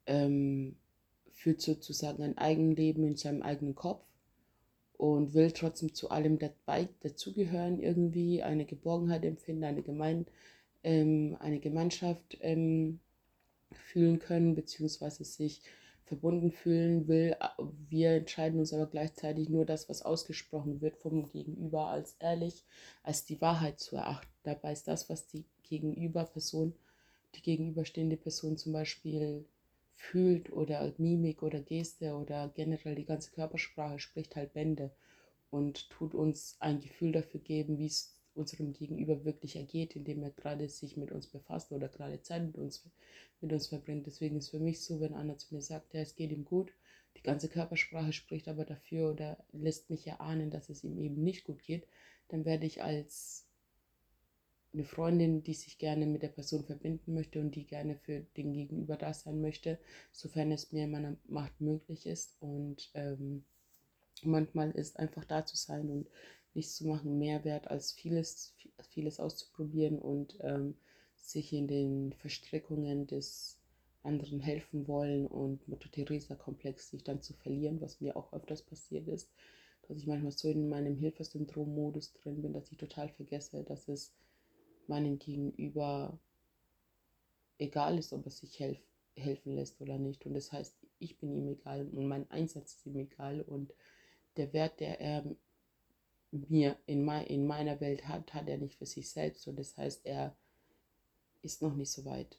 ähm, 0.06 0.76
führt 1.32 1.60
sozusagen 1.60 2.22
ein 2.22 2.38
Eigenleben 2.38 3.06
in 3.06 3.16
seinem 3.16 3.42
eigenen 3.42 3.74
Kopf 3.74 4.04
und 4.96 5.34
will 5.34 5.52
trotzdem 5.52 5.94
zu 5.94 6.10
allem 6.10 6.38
dabei 6.38 6.88
dazugehören, 7.00 7.78
irgendwie 7.78 8.42
eine 8.42 8.64
Geborgenheit 8.64 9.24
empfinden, 9.24 9.64
eine, 9.64 9.82
Gemein, 9.82 10.26
ähm, 10.82 11.36
eine 11.40 11.60
Gemeinschaft 11.60 12.38
ähm, 12.40 13.00
fühlen 13.72 14.18
können, 14.18 14.54
beziehungsweise 14.54 15.24
sich 15.24 15.60
verbunden 16.08 16.50
fühlen 16.50 17.06
will. 17.06 17.36
Wir 17.88 18.12
entscheiden 18.12 18.58
uns 18.58 18.72
aber 18.72 18.86
gleichzeitig 18.86 19.48
nur 19.48 19.64
das, 19.64 19.88
was 19.88 20.02
ausgesprochen 20.02 20.80
wird 20.80 20.96
vom 20.96 21.30
Gegenüber 21.30 21.86
als 21.88 22.16
ehrlich, 22.18 22.64
als 23.02 23.24
die 23.24 23.40
Wahrheit 23.40 23.78
zu 23.78 23.96
erachten. 23.96 24.32
Dabei 24.42 24.72
ist 24.72 24.88
das, 24.88 25.08
was 25.08 25.26
die 25.26 25.44
Gegenüberperson, 25.64 26.74
die 27.34 27.42
gegenüberstehende 27.42 28.16
Person 28.16 28.56
zum 28.56 28.72
Beispiel 28.72 29.44
fühlt 29.94 30.50
oder 30.52 30.92
Mimik 30.96 31.42
oder 31.42 31.60
Geste 31.60 32.14
oder 32.14 32.50
generell 32.54 32.94
die 32.94 33.04
ganze 33.04 33.30
Körpersprache 33.32 33.98
spricht 33.98 34.36
halt 34.36 34.54
Bände 34.54 34.90
und 35.50 35.90
tut 35.90 36.14
uns 36.14 36.56
ein 36.60 36.80
Gefühl 36.80 37.12
dafür 37.12 37.40
geben, 37.40 37.78
wie 37.78 37.86
es 37.86 38.17
unserem 38.38 38.72
Gegenüber 38.72 39.24
wirklich 39.24 39.56
ergeht, 39.56 39.96
indem 39.96 40.22
er 40.22 40.30
gerade 40.30 40.68
sich 40.68 40.96
mit 40.96 41.12
uns 41.12 41.26
befasst 41.26 41.72
oder 41.72 41.88
gerade 41.88 42.22
Zeit 42.22 42.44
mit 42.44 42.56
uns, 42.56 42.84
mit 43.40 43.52
uns 43.52 43.66
verbringt. 43.66 44.06
Deswegen 44.06 44.36
ist 44.36 44.50
für 44.50 44.60
mich 44.60 44.82
so, 44.82 45.00
wenn 45.00 45.14
einer 45.14 45.38
zu 45.38 45.54
mir 45.54 45.62
sagt, 45.62 45.94
ja, 45.94 46.00
es 46.00 46.14
geht 46.14 46.32
ihm 46.32 46.44
gut, 46.44 46.72
die 47.16 47.22
ganze 47.22 47.48
Körpersprache 47.48 48.12
spricht 48.12 48.48
aber 48.48 48.64
dafür 48.64 49.10
oder 49.10 49.44
lässt 49.52 49.90
mich 49.90 50.06
erahnen, 50.06 50.50
dass 50.50 50.68
es 50.68 50.84
ihm 50.84 50.98
eben 50.98 51.22
nicht 51.22 51.44
gut 51.44 51.62
geht, 51.62 51.86
dann 52.28 52.44
werde 52.44 52.66
ich 52.66 52.82
als 52.82 53.48
eine 54.72 54.84
Freundin, 54.84 55.42
die 55.42 55.54
sich 55.54 55.78
gerne 55.78 56.06
mit 56.06 56.22
der 56.22 56.28
Person 56.28 56.64
verbinden 56.64 57.14
möchte 57.14 57.40
und 57.40 57.52
die 57.56 57.66
gerne 57.66 57.96
für 57.96 58.20
den 58.36 58.52
Gegenüber 58.52 58.96
da 58.96 59.14
sein 59.14 59.40
möchte, 59.40 59.78
sofern 60.12 60.52
es 60.52 60.72
mir 60.72 60.84
in 60.84 60.90
meiner 60.90 61.16
Macht 61.26 61.60
möglich 61.60 62.06
ist. 62.06 62.36
Und 62.40 62.90
ähm, 62.94 63.44
manchmal 64.22 64.70
ist 64.72 64.98
einfach 64.98 65.24
da 65.24 65.44
zu 65.46 65.56
sein 65.56 65.90
und 65.90 66.08
nichts 66.54 66.76
zu 66.76 66.86
machen 66.86 67.18
mehr 67.18 67.44
wert 67.44 67.68
als 67.68 67.92
vieles, 67.92 68.54
vieles 68.90 69.20
auszuprobieren 69.20 69.98
und 69.98 70.38
ähm, 70.40 70.76
sich 71.16 71.52
in 71.52 71.68
den 71.68 72.12
Verstrickungen 72.14 73.06
des 73.06 73.58
anderen 74.02 74.40
helfen 74.40 74.88
wollen 74.88 75.26
und 75.26 75.66
Mutter 75.68 75.90
Teresa 75.90 76.34
Komplex 76.34 76.90
sich 76.90 77.04
dann 77.04 77.20
zu 77.20 77.34
verlieren, 77.34 77.80
was 77.80 78.00
mir 78.00 78.16
auch 78.16 78.32
öfters 78.32 78.62
passiert 78.62 79.08
ist, 79.08 79.30
dass 79.86 79.98
ich 79.98 80.06
manchmal 80.06 80.32
so 80.32 80.48
in 80.48 80.68
meinem 80.68 80.96
Hilfesyndrom-Modus 80.96 82.12
drin 82.14 82.42
bin, 82.42 82.52
dass 82.52 82.70
ich 82.70 82.78
total 82.78 83.08
vergesse, 83.08 83.64
dass 83.64 83.88
es 83.88 84.14
meinem 84.86 85.18
Gegenüber 85.18 86.18
egal 87.58 87.98
ist, 87.98 88.12
ob 88.12 88.24
er 88.24 88.30
sich 88.30 88.58
helf 88.58 88.78
helfen 89.18 89.56
lässt 89.56 89.80
oder 89.80 89.98
nicht. 89.98 90.24
Und 90.26 90.34
das 90.34 90.52
heißt, 90.52 90.76
ich 90.98 91.18
bin 91.18 91.34
ihm 91.34 91.48
egal 91.48 91.88
und 91.88 92.06
mein 92.06 92.30
Einsatz 92.30 92.74
ist 92.74 92.86
ihm 92.86 92.96
egal 92.96 93.40
und 93.42 93.74
der 94.36 94.52
Wert, 94.52 94.80
der 94.80 95.00
er 95.00 95.24
mir 96.30 96.76
in, 96.86 97.04
mein, 97.04 97.26
in 97.26 97.46
meiner 97.46 97.80
Welt 97.80 98.06
hat, 98.06 98.34
hat 98.34 98.48
er 98.48 98.58
nicht 98.58 98.76
für 98.76 98.86
sich 98.86 99.10
selbst. 99.10 99.48
Und 99.48 99.56
das 99.58 99.76
heißt, 99.76 100.04
er 100.04 100.36
ist 101.42 101.62
noch 101.62 101.74
nicht 101.74 101.90
so 101.90 102.04
weit. 102.04 102.38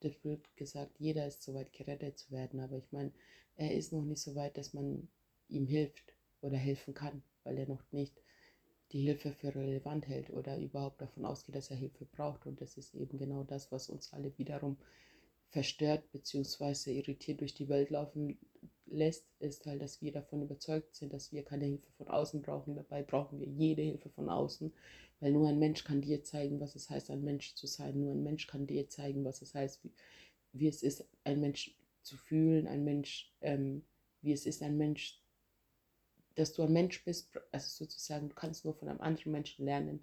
Das 0.00 0.12
wird 0.22 0.56
gesagt, 0.56 0.98
jeder 0.98 1.26
ist 1.26 1.42
so 1.42 1.54
weit, 1.54 1.72
gerettet 1.72 2.18
zu 2.18 2.30
werden. 2.30 2.60
Aber 2.60 2.76
ich 2.76 2.92
meine, 2.92 3.12
er 3.56 3.74
ist 3.74 3.92
noch 3.92 4.04
nicht 4.04 4.22
so 4.22 4.34
weit, 4.34 4.56
dass 4.56 4.74
man 4.74 5.08
ihm 5.48 5.66
hilft 5.66 6.14
oder 6.40 6.56
helfen 6.56 6.94
kann, 6.94 7.22
weil 7.42 7.58
er 7.58 7.66
noch 7.66 7.82
nicht 7.90 8.20
die 8.92 9.02
Hilfe 9.02 9.32
für 9.32 9.54
relevant 9.54 10.06
hält 10.06 10.30
oder 10.30 10.58
überhaupt 10.58 11.00
davon 11.00 11.24
ausgeht, 11.24 11.56
dass 11.56 11.70
er 11.70 11.76
Hilfe 11.76 12.04
braucht. 12.04 12.46
Und 12.46 12.60
das 12.60 12.76
ist 12.76 12.94
eben 12.94 13.18
genau 13.18 13.42
das, 13.42 13.72
was 13.72 13.88
uns 13.88 14.12
alle 14.12 14.36
wiederum 14.38 14.76
verstört 15.54 16.10
bzw. 16.10 16.98
irritiert 16.98 17.40
durch 17.40 17.54
die 17.54 17.68
Welt 17.68 17.90
laufen 17.90 18.36
lässt, 18.86 19.24
ist 19.38 19.64
halt, 19.66 19.80
dass 19.80 20.02
wir 20.02 20.10
davon 20.10 20.42
überzeugt 20.42 20.96
sind, 20.96 21.12
dass 21.12 21.30
wir 21.30 21.44
keine 21.44 21.66
Hilfe 21.66 21.92
von 21.96 22.08
außen 22.08 22.42
brauchen. 22.42 22.74
Dabei 22.74 23.04
brauchen 23.04 23.38
wir 23.38 23.46
jede 23.46 23.82
Hilfe 23.82 24.10
von 24.10 24.28
außen, 24.28 24.72
weil 25.20 25.30
nur 25.30 25.48
ein 25.48 25.60
Mensch 25.60 25.84
kann 25.84 26.00
dir 26.00 26.24
zeigen, 26.24 26.58
was 26.58 26.74
es 26.74 26.90
heißt, 26.90 27.08
ein 27.12 27.22
Mensch 27.22 27.54
zu 27.54 27.68
sein. 27.68 28.00
Nur 28.00 28.10
ein 28.10 28.24
Mensch 28.24 28.48
kann 28.48 28.66
dir 28.66 28.88
zeigen, 28.88 29.24
was 29.24 29.42
es 29.42 29.54
heißt, 29.54 29.84
wie, 29.84 29.92
wie 30.52 30.66
es 30.66 30.82
ist, 30.82 31.06
ein 31.22 31.40
Mensch 31.40 31.78
zu 32.02 32.16
fühlen, 32.16 32.66
ein 32.66 32.82
Mensch, 32.82 33.32
ähm, 33.40 33.84
wie 34.22 34.32
es 34.32 34.46
ist, 34.46 34.60
ein 34.60 34.76
Mensch 34.76 35.20
dass 36.36 36.52
du 36.52 36.64
ein 36.64 36.72
Mensch 36.72 37.04
bist, 37.04 37.30
also 37.52 37.68
sozusagen, 37.68 38.28
du 38.28 38.34
kannst 38.34 38.64
nur 38.64 38.74
von 38.74 38.88
einem 38.88 39.00
anderen 39.00 39.30
Menschen 39.30 39.64
lernen, 39.64 40.02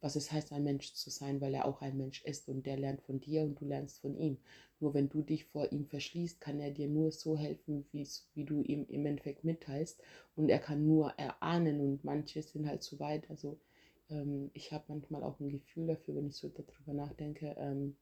was 0.00 0.16
es 0.16 0.32
heißt, 0.32 0.52
ein 0.52 0.64
Mensch 0.64 0.94
zu 0.94 1.10
sein, 1.10 1.40
weil 1.40 1.54
er 1.54 1.66
auch 1.66 1.82
ein 1.82 1.96
Mensch 1.96 2.24
ist 2.24 2.48
und 2.48 2.64
der 2.66 2.78
lernt 2.78 3.02
von 3.02 3.20
dir 3.20 3.42
und 3.42 3.60
du 3.60 3.66
lernst 3.66 4.00
von 4.00 4.16
ihm. 4.16 4.38
Nur 4.80 4.94
wenn 4.94 5.08
du 5.08 5.22
dich 5.22 5.44
vor 5.44 5.70
ihm 5.72 5.86
verschließt, 5.86 6.40
kann 6.40 6.58
er 6.60 6.70
dir 6.70 6.88
nur 6.88 7.12
so 7.12 7.36
helfen, 7.36 7.84
wie 7.92 8.44
du 8.44 8.62
ihm 8.62 8.86
im 8.88 9.04
Endeffekt 9.06 9.44
mitteilst 9.44 10.02
und 10.36 10.48
er 10.48 10.58
kann 10.58 10.86
nur 10.86 11.10
erahnen 11.18 11.80
und 11.80 12.04
manche 12.04 12.42
sind 12.42 12.66
halt 12.66 12.82
zu 12.82 12.98
weit. 12.98 13.28
Also 13.28 13.58
ähm, 14.08 14.50
ich 14.54 14.72
habe 14.72 14.84
manchmal 14.88 15.22
auch 15.22 15.38
ein 15.40 15.50
Gefühl 15.50 15.86
dafür, 15.86 16.16
wenn 16.16 16.28
ich 16.28 16.36
so 16.36 16.48
darüber 16.48 16.94
nachdenke, 16.94 17.54
ähm, 17.58 17.96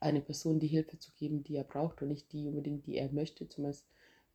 eine 0.00 0.20
Person 0.20 0.58
die 0.58 0.68
Hilfe 0.68 0.98
zu 0.98 1.12
geben, 1.12 1.44
die 1.44 1.56
er 1.56 1.64
braucht 1.64 2.02
und 2.02 2.08
nicht 2.08 2.32
die 2.32 2.46
unbedingt, 2.46 2.86
die 2.86 2.96
er 2.96 3.12
möchte, 3.12 3.48
zumindest, 3.48 3.86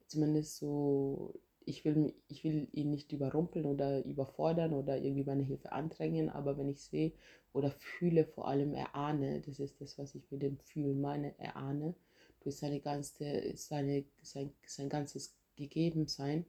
zumindest 0.08 0.58
so 0.58 1.34
ich 1.67 1.83
will, 1.83 2.13
ich 2.29 2.45
will 2.45 2.69
ihn 2.71 2.89
nicht 2.91 3.12
überrumpeln 3.12 3.65
oder 3.65 4.03
überfordern 4.05 4.74
oder 4.74 4.97
irgendwie 4.97 5.25
meine 5.25 5.43
Hilfe 5.43 5.74
andrängen, 5.74 6.29
aber 6.29 6.57
wenn 6.57 6.69
ich 6.69 6.79
sehe 6.79 7.12
oder 7.51 7.71
fühle, 7.71 8.25
vor 8.25 8.47
allem 8.47 8.74
erahne, 8.74 9.41
das 9.41 9.59
ist 9.59 9.81
das, 9.81 9.97
was 9.97 10.15
ich 10.15 10.31
mit 10.31 10.41
dem 10.41 10.57
Fühlen 10.59 11.01
meine, 11.01 11.38
erahne, 11.38 11.93
durch 12.39 12.55
seine 12.55 12.79
ganze, 12.79 13.51
seine, 13.55 14.05
sein, 14.21 14.53
sein 14.65 14.88
ganzes 14.88 15.36
Gegebensein, 15.57 16.45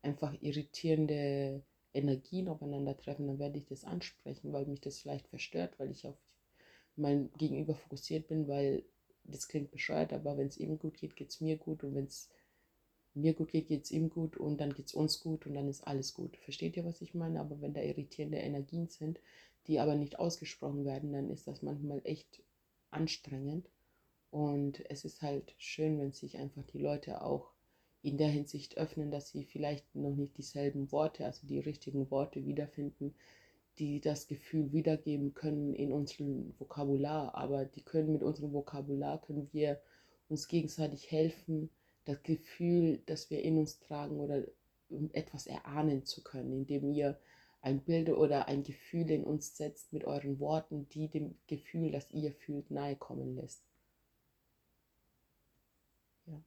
einfach 0.00 0.34
irritierende 0.40 1.62
Energien 1.92 2.48
aufeinandertreffen, 2.48 3.26
dann 3.26 3.38
werde 3.38 3.58
ich 3.58 3.66
das 3.66 3.84
ansprechen, 3.84 4.54
weil 4.54 4.64
mich 4.64 4.80
das 4.80 4.98
vielleicht 4.98 5.28
verstört, 5.28 5.78
weil 5.78 5.90
ich 5.90 6.06
auf 6.06 6.16
mein 6.96 7.30
Gegenüber 7.36 7.74
fokussiert 7.74 8.28
bin, 8.28 8.48
weil 8.48 8.82
das 9.24 9.46
klingt 9.46 9.70
bescheuert, 9.70 10.14
aber 10.14 10.38
wenn 10.38 10.46
es 10.46 10.56
ihm 10.56 10.78
gut 10.78 10.96
geht, 10.96 11.16
geht 11.16 11.30
es 11.30 11.42
mir 11.42 11.58
gut 11.58 11.84
und 11.84 11.94
wenn 11.94 12.06
es 12.06 12.30
mir 13.14 13.34
gut 13.34 13.52
geht, 13.52 13.68
geht 13.68 13.84
es 13.84 13.90
ihm 13.90 14.10
gut 14.10 14.36
und 14.36 14.60
dann 14.60 14.74
geht 14.74 14.86
es 14.86 14.94
uns 14.94 15.20
gut 15.20 15.46
und 15.46 15.54
dann 15.54 15.68
ist 15.68 15.86
alles 15.86 16.14
gut. 16.14 16.36
Versteht 16.38 16.76
ihr, 16.76 16.84
was 16.84 17.00
ich 17.00 17.14
meine? 17.14 17.40
Aber 17.40 17.60
wenn 17.60 17.74
da 17.74 17.80
irritierende 17.80 18.38
Energien 18.38 18.88
sind, 18.88 19.20
die 19.66 19.78
aber 19.78 19.94
nicht 19.94 20.18
ausgesprochen 20.18 20.84
werden, 20.84 21.12
dann 21.12 21.30
ist 21.30 21.46
das 21.46 21.62
manchmal 21.62 22.00
echt 22.04 22.42
anstrengend. 22.90 23.68
Und 24.30 24.88
es 24.90 25.04
ist 25.04 25.22
halt 25.22 25.54
schön, 25.58 25.98
wenn 25.98 26.12
sich 26.12 26.38
einfach 26.38 26.64
die 26.64 26.78
Leute 26.78 27.22
auch 27.22 27.52
in 28.02 28.18
der 28.18 28.28
Hinsicht 28.28 28.76
öffnen, 28.76 29.10
dass 29.10 29.30
sie 29.30 29.44
vielleicht 29.44 29.94
noch 29.94 30.14
nicht 30.14 30.36
dieselben 30.36 30.92
Worte, 30.92 31.24
also 31.24 31.46
die 31.46 31.60
richtigen 31.60 32.10
Worte 32.10 32.44
wiederfinden, 32.44 33.14
die 33.78 34.00
das 34.00 34.26
Gefühl 34.26 34.72
wiedergeben 34.72 35.34
können 35.34 35.74
in 35.74 35.92
unserem 35.92 36.54
Vokabular, 36.58 37.34
aber 37.34 37.64
die 37.64 37.82
können 37.82 38.12
mit 38.12 38.22
unserem 38.22 38.52
Vokabular, 38.52 39.20
können 39.22 39.48
wir 39.52 39.80
uns 40.28 40.48
gegenseitig 40.48 41.10
helfen, 41.10 41.70
das 42.04 42.22
Gefühl, 42.22 43.02
das 43.06 43.30
wir 43.30 43.42
in 43.42 43.58
uns 43.58 43.78
tragen 43.78 44.18
oder 44.20 44.44
etwas 45.12 45.46
erahnen 45.46 46.04
zu 46.04 46.22
können, 46.22 46.52
indem 46.52 46.90
ihr 46.90 47.18
ein 47.64 47.82
Bild 47.82 48.10
oder 48.10 48.46
ein 48.46 48.62
Gefühl 48.62 49.10
in 49.10 49.24
uns 49.24 49.56
setzt 49.56 49.92
mit 49.92 50.04
euren 50.04 50.38
Worten, 50.38 50.88
die 50.90 51.08
dem 51.08 51.34
Gefühl, 51.46 51.90
das 51.90 52.10
ihr 52.10 52.32
fühlt, 52.32 52.70
nahe 52.70 52.94
kommen 52.94 53.36
lässt. 53.36 53.64
Ja. 56.26 56.42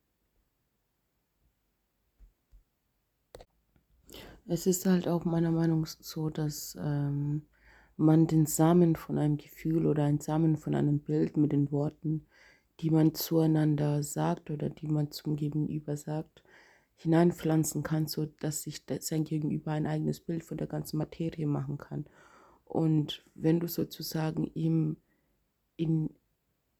Es 4.45 4.67
ist 4.67 4.85
halt 4.85 5.07
auch 5.07 5.25
meiner 5.25 5.51
Meinung 5.51 5.81
nach 5.81 5.87
so, 5.87 6.29
dass 6.29 6.77
ähm, 6.79 7.47
man 7.97 8.27
den 8.27 8.45
Samen 8.45 8.95
von 8.95 9.17
einem 9.17 9.37
Gefühl 9.37 9.87
oder 9.87 10.03
einen 10.03 10.19
Samen 10.19 10.55
von 10.55 10.75
einem 10.75 10.99
Bild 10.99 11.35
mit 11.35 11.51
den 11.51 11.71
Worten, 11.71 12.27
die 12.79 12.89
man 12.89 13.13
zueinander 13.13 14.03
sagt 14.03 14.51
oder 14.51 14.69
die 14.69 14.87
man 14.87 15.11
zum 15.11 15.35
Gegenüber 15.35 15.97
sagt, 15.97 16.43
hineinpflanzen 16.95 17.83
kann, 17.83 18.07
so 18.07 18.25
dass 18.25 18.63
sich 18.63 18.83
sein 18.99 19.23
Gegenüber 19.23 19.71
ein 19.71 19.85
eigenes 19.85 20.19
Bild 20.19 20.43
von 20.43 20.57
der 20.57 20.67
ganzen 20.67 20.97
Materie 20.97 21.45
machen 21.45 21.77
kann. 21.77 22.05
Und 22.65 23.23
wenn 23.35 23.59
du 23.59 23.67
sozusagen 23.67 24.51
ihm 24.55 24.97
in, 25.75 26.09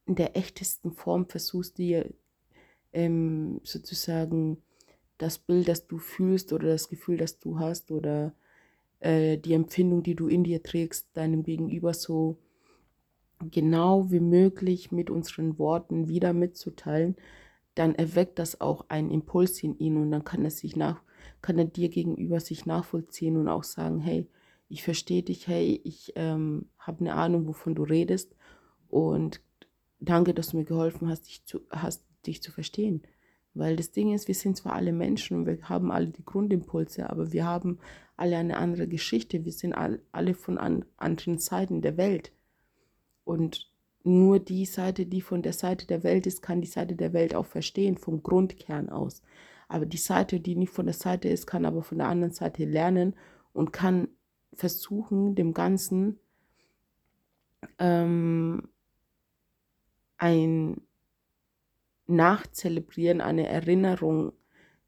in 0.06 0.16
der 0.16 0.36
echtesten 0.36 0.92
Form 0.92 1.28
versuchst, 1.28 1.78
dir 1.78 2.12
ähm, 2.94 3.62
sozusagen 3.64 4.58
das 5.18 5.38
Bild, 5.38 5.68
das 5.68 5.88
du 5.88 5.98
fühlst 5.98 6.52
oder 6.52 6.68
das 6.68 6.90
Gefühl, 6.90 7.18
das 7.18 7.40
du 7.40 7.60
hast 7.60 7.92
oder 7.92 8.34
äh, 9.00 9.38
die 9.38 9.54
Empfindung, 9.54 10.04
die 10.04 10.16
du 10.16 10.28
in 10.28 10.44
dir 10.44 10.64
trägst, 10.64 11.10
deinem 11.14 11.44
Gegenüber 11.44 11.94
so 11.94 12.38
genau 13.52 14.12
wie 14.12 14.20
möglich 14.20 14.92
mit 14.92 15.10
unseren 15.10 15.58
Worten 15.60 16.08
wieder 16.08 16.34
mitzuteilen, 16.34 17.16
dann 17.76 17.96
erweckt 17.96 18.40
das 18.40 18.60
auch 18.60 18.86
einen 18.90 19.12
Impuls 19.12 19.62
in 19.62 19.78
ihn 19.78 19.98
und 19.98 20.12
dann 20.12 20.24
kann 20.24 20.44
er 20.44 20.52
sich 20.52 20.76
nach, 20.76 21.02
kann 21.42 21.60
er 21.60 21.66
dir 21.66 21.90
gegenüber 21.90 22.40
sich 22.40 22.66
nachvollziehen 22.66 23.38
und 23.38 23.48
auch 23.48 23.64
sagen, 23.64 24.00
hey, 24.00 24.28
ich 24.70 24.84
verstehe 24.84 25.24
dich, 25.24 25.48
hey, 25.48 25.80
ich 25.84 26.14
ähm, 26.16 26.66
habe 26.80 27.02
eine 27.02 27.14
Ahnung, 27.14 27.48
wovon 27.48 27.76
du 27.76 27.84
redest 27.84 28.36
und 28.90 29.42
danke, 30.00 30.34
dass 30.34 30.50
du 30.50 30.58
mir 30.58 30.66
geholfen 30.66 31.08
hast, 31.10 31.28
dich 31.28 31.46
zu, 31.46 31.62
hast, 31.70 32.04
dich 32.26 32.42
zu 32.42 32.52
verstehen. 32.52 33.04
Weil 33.54 33.76
das 33.76 33.92
Ding 33.92 34.14
ist, 34.14 34.28
wir 34.28 34.36
sind 34.36 34.56
zwar 34.56 34.74
alle 34.74 34.94
Menschen 34.94 35.38
und 35.38 35.46
wir 35.48 35.58
haben 35.64 35.92
alle 35.92 36.08
die 36.08 36.26
Grundimpulse, 36.26 37.10
aber 37.10 37.32
wir 37.32 37.46
haben 37.46 37.80
alle 38.16 38.38
eine 38.38 38.58
andere 38.58 38.88
Geschichte. 38.88 39.46
Wir 39.46 39.52
sind 39.52 39.74
alle 39.74 40.34
von 40.36 40.58
an, 40.58 40.86
anderen 40.98 41.40
Seiten 41.40 41.82
der 41.82 41.98
Welt. 41.98 42.32
Und 43.28 43.70
nur 44.06 44.40
die 44.40 44.66
Seite, 44.66 45.06
die 45.06 45.20
von 45.20 45.42
der 45.42 45.52
Seite 45.52 45.86
der 45.86 46.04
Welt 46.04 46.26
ist, 46.26 46.42
kann 46.42 46.62
die 46.62 46.68
Seite 46.68 46.96
der 46.96 47.12
Welt 47.12 47.36
auch 47.36 47.46
verstehen, 47.46 47.98
vom 47.98 48.24
Grundkern 48.24 48.88
aus. 48.88 49.22
Aber 49.68 49.86
die 49.86 49.98
Seite, 49.98 50.40
die 50.40 50.56
nicht 50.56 50.72
von 50.72 50.86
der 50.86 50.94
Seite 50.96 51.28
ist, 51.28 51.46
kann 51.46 51.66
aber 51.66 51.84
von 51.84 51.98
der 51.98 52.08
anderen 52.08 52.34
Seite 52.34 52.64
lernen 52.64 53.18
und 53.52 53.74
kann 53.74 54.08
versuchen, 54.54 55.36
dem 55.36 55.54
Ganzen 55.54 56.20
ähm, 57.80 58.70
ein 60.16 60.80
Nachzelebrieren, 62.06 63.20
eine 63.20 63.46
Erinnerung 63.46 64.32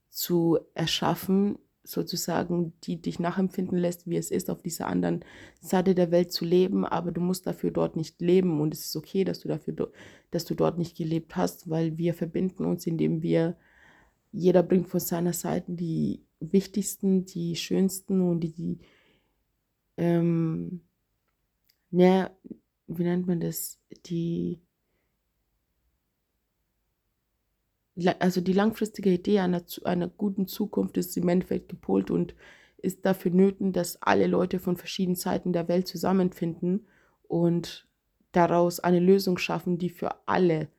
zu 0.10 0.60
erschaffen, 0.74 1.60
sozusagen, 1.89 2.74
die 2.84 3.01
dich 3.01 3.19
nachempfinden 3.19 3.77
lässt, 3.77 4.08
wie 4.08 4.17
es 4.17 4.31
ist, 4.31 4.50
auf 4.50 4.62
dieser 4.62 4.88
anderen 4.88 5.25
Seite 5.62 5.96
der 5.96 6.12
Welt 6.12 6.31
zu 6.31 6.46
leben, 6.46 6.86
aber 6.86 7.12
du 7.12 7.22
musst 7.22 7.48
dafür 7.48 7.72
dort 7.72 7.96
nicht 7.96 8.22
leben. 8.22 8.62
Und 8.62 8.74
es 8.74 8.86
ist 8.86 8.96
okay, 8.96 9.24
dass 9.24 9.39
du 9.39 9.48
dafür, 9.48 9.91
dass 10.31 10.46
du 10.46 10.55
dort 10.55 10.77
nicht 10.77 10.98
gelebt 10.98 11.36
hast, 11.36 11.69
weil 11.69 11.98
wir 11.98 12.13
verbinden 12.13 12.65
uns, 12.65 12.88
indem 12.88 13.22
wir, 13.22 13.58
jeder 14.31 14.64
bringt 14.64 14.90
von 14.90 15.00
seiner 15.00 15.33
Seite 15.33 15.72
die 15.72 16.24
wichtigsten, 16.40 17.25
die 17.25 17.55
schönsten 17.55 18.22
und 18.22 18.42
die, 18.42 18.51
die 18.51 18.79
ähm, 19.98 20.81
ne, 21.92 22.31
wie 22.87 23.03
nennt 23.03 23.27
man 23.27 23.40
das, 23.40 23.79
die 24.05 24.61
also 28.20 28.42
die 28.42 28.53
langfristige 28.53 29.12
Idee 29.12 29.40
einer, 29.40 29.64
einer 29.83 30.07
guten 30.07 30.48
Zukunft 30.48 30.98
ist 30.98 31.16
im 31.18 31.27
Endeffekt 31.29 31.70
gepolt 31.70 32.12
und 32.12 32.35
ist 32.77 33.05
dafür 33.05 33.31
nötig, 33.31 33.74
dass 33.74 34.01
alle 34.01 34.27
Leute 34.27 34.59
von 34.59 34.77
verschiedenen 34.77 35.16
Seiten 35.16 35.53
der 35.53 35.68
Welt 35.68 35.88
zusammenfinden 35.88 36.88
und 37.27 37.88
daraus 38.31 38.79
eine 38.79 39.00
Lösung 39.00 39.38
schaffen, 39.38 39.77
die 39.77 39.90
für 39.90 40.16
alle 40.27 40.70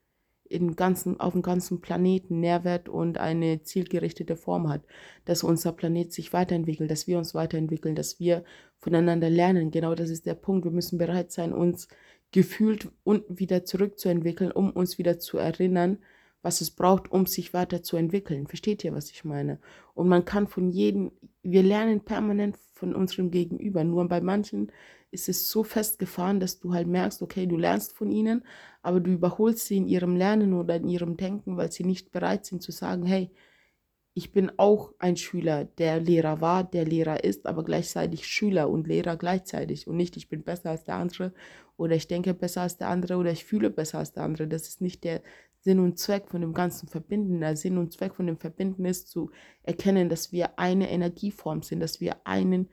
in 0.51 0.75
ganzen, 0.75 1.21
auf 1.21 1.33
dem 1.33 1.43
ganzen 1.43 1.81
Planeten 1.81 2.41
Nährwert 2.41 2.89
und 2.89 3.19
eine 3.19 3.63
zielgerichtete 3.63 4.37
Form 4.37 4.69
hat, 4.69 4.83
dass 5.25 5.45
unser 5.45 5.73
Planet 5.73 6.13
sich 6.13 6.33
weiterentwickelt, 6.33 6.91
dass 6.91 7.07
wir 7.07 7.19
uns 7.19 7.35
weiterentwickeln, 7.35 7.95
dass 7.95 8.19
wir 8.19 8.45
voneinander 8.79 9.31
lernen. 9.31 9.71
Genau 9.71 9.95
das 9.95 10.11
ist 10.11 10.27
der 10.27 10.35
Punkt. 10.35 10.65
Wir 10.65 10.73
müssen 10.73 10.99
bereit 10.99 11.31
sein, 11.31 11.53
uns 11.53 11.87
gefühlt 12.33 12.89
und 13.05 13.25
wieder 13.29 13.65
zurückzuentwickeln, 13.65 14.51
um 14.51 14.71
uns 14.71 14.99
wieder 14.99 15.21
zu 15.21 15.39
erinnern, 15.39 15.99
was 16.43 16.61
es 16.61 16.71
braucht, 16.71 17.11
um 17.11 17.27
sich 17.27 17.53
weiterzuentwickeln. 17.53 18.47
Versteht 18.47 18.85
ihr, 18.85 18.95
was 18.95 19.11
ich 19.11 19.25
meine? 19.25 19.59
Und 19.95 20.09
man 20.09 20.25
kann 20.25 20.47
von 20.47 20.71
jedem, 20.71 21.13
wir 21.43 21.63
lernen 21.63 22.01
permanent 22.01 22.57
von 22.73 22.95
unserem 22.95 23.31
Gegenüber. 23.31 23.85
Nur 23.85 24.09
bei 24.09 24.21
manchen 24.21 24.73
ist 25.11 25.29
es 25.29 25.51
so 25.51 25.65
festgefahren, 25.65 26.41
dass 26.41 26.61
du 26.61 26.73
halt 26.73 26.87
merkst, 26.87 27.21
okay, 27.23 27.47
du 27.47 27.57
lernst 27.57 27.93
von 27.93 28.11
ihnen, 28.11 28.45
aber 28.83 29.01
du 29.01 29.11
überholst 29.11 29.67
sie 29.67 29.77
in 29.77 29.87
ihrem 29.87 30.17
Lernen 30.17 30.55
oder 30.55 30.77
in 30.77 30.89
ihrem 30.89 31.17
Denken, 31.17 31.57
weil 31.57 31.73
sie 31.73 31.85
nicht 31.85 32.13
bereit 32.13 32.47
sind 32.47 32.63
zu 32.63 32.73
sagen, 32.73 33.05
hey, 33.05 33.31
ich 34.15 34.33
bin 34.33 34.51
auch 34.57 34.93
ein 34.99 35.17
Schüler, 35.17 35.65
der 35.65 36.01
Lehrer 36.01 36.41
war, 36.41 36.65
der 36.65 36.85
Lehrer 36.85 37.23
ist, 37.23 37.47
aber 37.47 37.65
gleichzeitig 37.65 38.27
Schüler 38.27 38.69
und 38.69 38.87
Lehrer 38.87 39.17
gleichzeitig 39.17 39.87
und 39.87 39.97
nicht, 39.97 40.17
ich 40.17 40.29
bin 40.29 40.43
besser 40.43 40.71
als 40.71 40.85
der 40.85 40.97
andere 40.97 41.33
oder 41.77 41.95
ich 41.95 42.09
denke 42.09 42.35
besser 42.35 42.63
als 42.63 42.77
der 42.77 42.89
andere 42.89 43.17
oder 43.17 43.31
ich 43.31 43.45
fühle 43.45 43.71
besser 43.71 43.99
als 43.99 44.13
der 44.13 44.25
andere. 44.25 44.49
Das 44.49 44.69
ist 44.69 44.81
nicht 44.81 45.05
der 45.05 45.23
Sinn 45.61 45.79
und 45.79 45.99
Zweck 45.99 46.29
von 46.29 46.41
dem 46.41 46.55
ganzen 46.55 46.89
Verbinden. 46.89 47.41
Der 47.41 47.57
Sinn 47.57 47.79
und 47.79 47.93
Zweck 47.93 48.15
von 48.15 48.27
dem 48.27 48.39
Verbinden 48.39 48.85
ist 48.85 49.09
zu 49.09 49.31
erkennen, 49.63 50.09
dass 50.09 50.33
wir 50.33 50.59
eine 50.59 50.91
Energieform 50.91 51.63
sind, 51.63 51.81
dass 51.81 52.01
wir 52.01 52.27
einen 52.27 52.69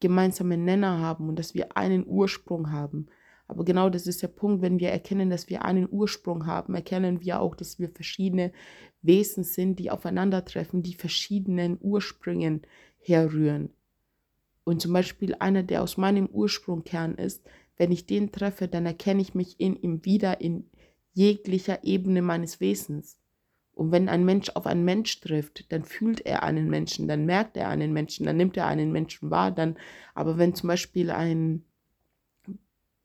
gemeinsamen 0.00 0.64
Nenner 0.64 1.00
haben 1.00 1.28
und 1.28 1.38
dass 1.38 1.54
wir 1.54 1.76
einen 1.76 2.06
Ursprung 2.06 2.70
haben. 2.70 3.08
Aber 3.48 3.64
genau 3.64 3.88
das 3.88 4.06
ist 4.06 4.22
der 4.22 4.28
Punkt, 4.28 4.62
wenn 4.62 4.78
wir 4.78 4.90
erkennen, 4.90 5.30
dass 5.30 5.48
wir 5.48 5.64
einen 5.64 5.88
Ursprung 5.90 6.46
haben, 6.46 6.74
erkennen 6.74 7.22
wir 7.22 7.40
auch, 7.40 7.56
dass 7.56 7.78
wir 7.78 7.88
verschiedene 7.88 8.52
Wesen 9.00 9.42
sind, 9.42 9.78
die 9.78 9.90
aufeinandertreffen, 9.90 10.82
die 10.82 10.94
verschiedenen 10.94 11.78
Ursprüngen 11.80 12.62
herrühren. 12.98 13.70
Und 14.64 14.82
zum 14.82 14.92
Beispiel 14.92 15.34
einer, 15.38 15.62
der 15.62 15.82
aus 15.82 15.96
meinem 15.96 16.26
Ursprungkern 16.26 17.14
ist, 17.14 17.42
wenn 17.78 17.90
ich 17.90 18.06
den 18.06 18.32
treffe, 18.32 18.68
dann 18.68 18.84
erkenne 18.84 19.22
ich 19.22 19.34
mich 19.34 19.58
in 19.58 19.76
ihm 19.76 20.04
wieder 20.04 20.42
in 20.42 20.68
jeglicher 21.18 21.82
Ebene 21.82 22.22
meines 22.22 22.60
Wesens. 22.60 23.18
Und 23.72 23.90
wenn 23.90 24.08
ein 24.08 24.24
Mensch 24.24 24.50
auf 24.50 24.66
einen 24.66 24.84
Mensch 24.84 25.20
trifft, 25.20 25.72
dann 25.72 25.84
fühlt 25.84 26.24
er 26.24 26.44
einen 26.44 26.70
Menschen, 26.70 27.08
dann 27.08 27.26
merkt 27.26 27.56
er 27.56 27.68
einen 27.68 27.92
Menschen, 27.92 28.24
dann 28.24 28.36
nimmt 28.36 28.56
er 28.56 28.66
einen 28.66 28.92
Menschen 28.92 29.30
wahr. 29.30 29.50
Dann, 29.50 29.76
aber 30.14 30.38
wenn 30.38 30.54
zum 30.54 30.68
Beispiel 30.68 31.10
ein 31.10 31.64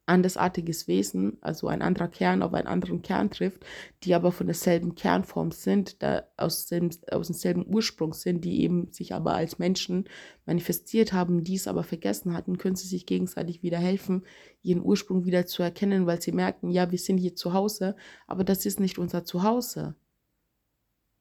andersartiges 0.06 0.88
Wesen, 0.88 1.38
also 1.42 1.68
ein 1.68 1.82
anderer 1.82 2.10
Kern 2.10 2.44
auf 2.44 2.54
einen 2.54 2.68
anderen 2.68 3.02
Kern 3.02 3.32
trifft, 3.32 3.66
die 4.04 4.14
aber 4.14 4.34
von 4.34 4.48
derselben 4.48 4.96
Kernform 4.96 5.52
sind, 5.52 6.04
da 6.04 6.24
aus, 6.36 6.66
dem, 6.66 6.90
aus 7.10 7.28
demselben 7.28 7.66
Ursprung 7.74 8.14
sind, 8.14 8.44
die 8.44 8.62
eben 8.62 8.92
sich 8.92 9.14
aber 9.14 9.34
als 9.34 9.60
Menschen 9.60 10.10
manifestiert 10.46 11.14
haben, 11.14 11.44
dies 11.44 11.68
aber 11.68 11.84
vergessen 11.84 12.34
hatten, 12.34 12.58
können 12.58 12.76
sie 12.76 12.88
sich 12.88 13.06
gegenseitig 13.06 13.64
wieder 13.64 13.78
helfen, 13.78 14.26
ihren 14.62 14.84
Ursprung 14.84 15.24
wieder 15.26 15.46
zu 15.46 15.64
erkennen, 15.64 16.06
weil 16.06 16.22
sie 16.22 16.34
merken, 16.34 16.70
ja, 16.70 16.92
wir 16.92 17.00
sind 17.00 17.18
hier 17.18 17.36
zu 17.36 17.54
Hause, 17.54 17.96
aber 18.28 18.44
das 18.44 18.66
ist 18.66 18.82
nicht 18.82 18.98
unser 18.98 19.24
Zuhause. 19.24 19.96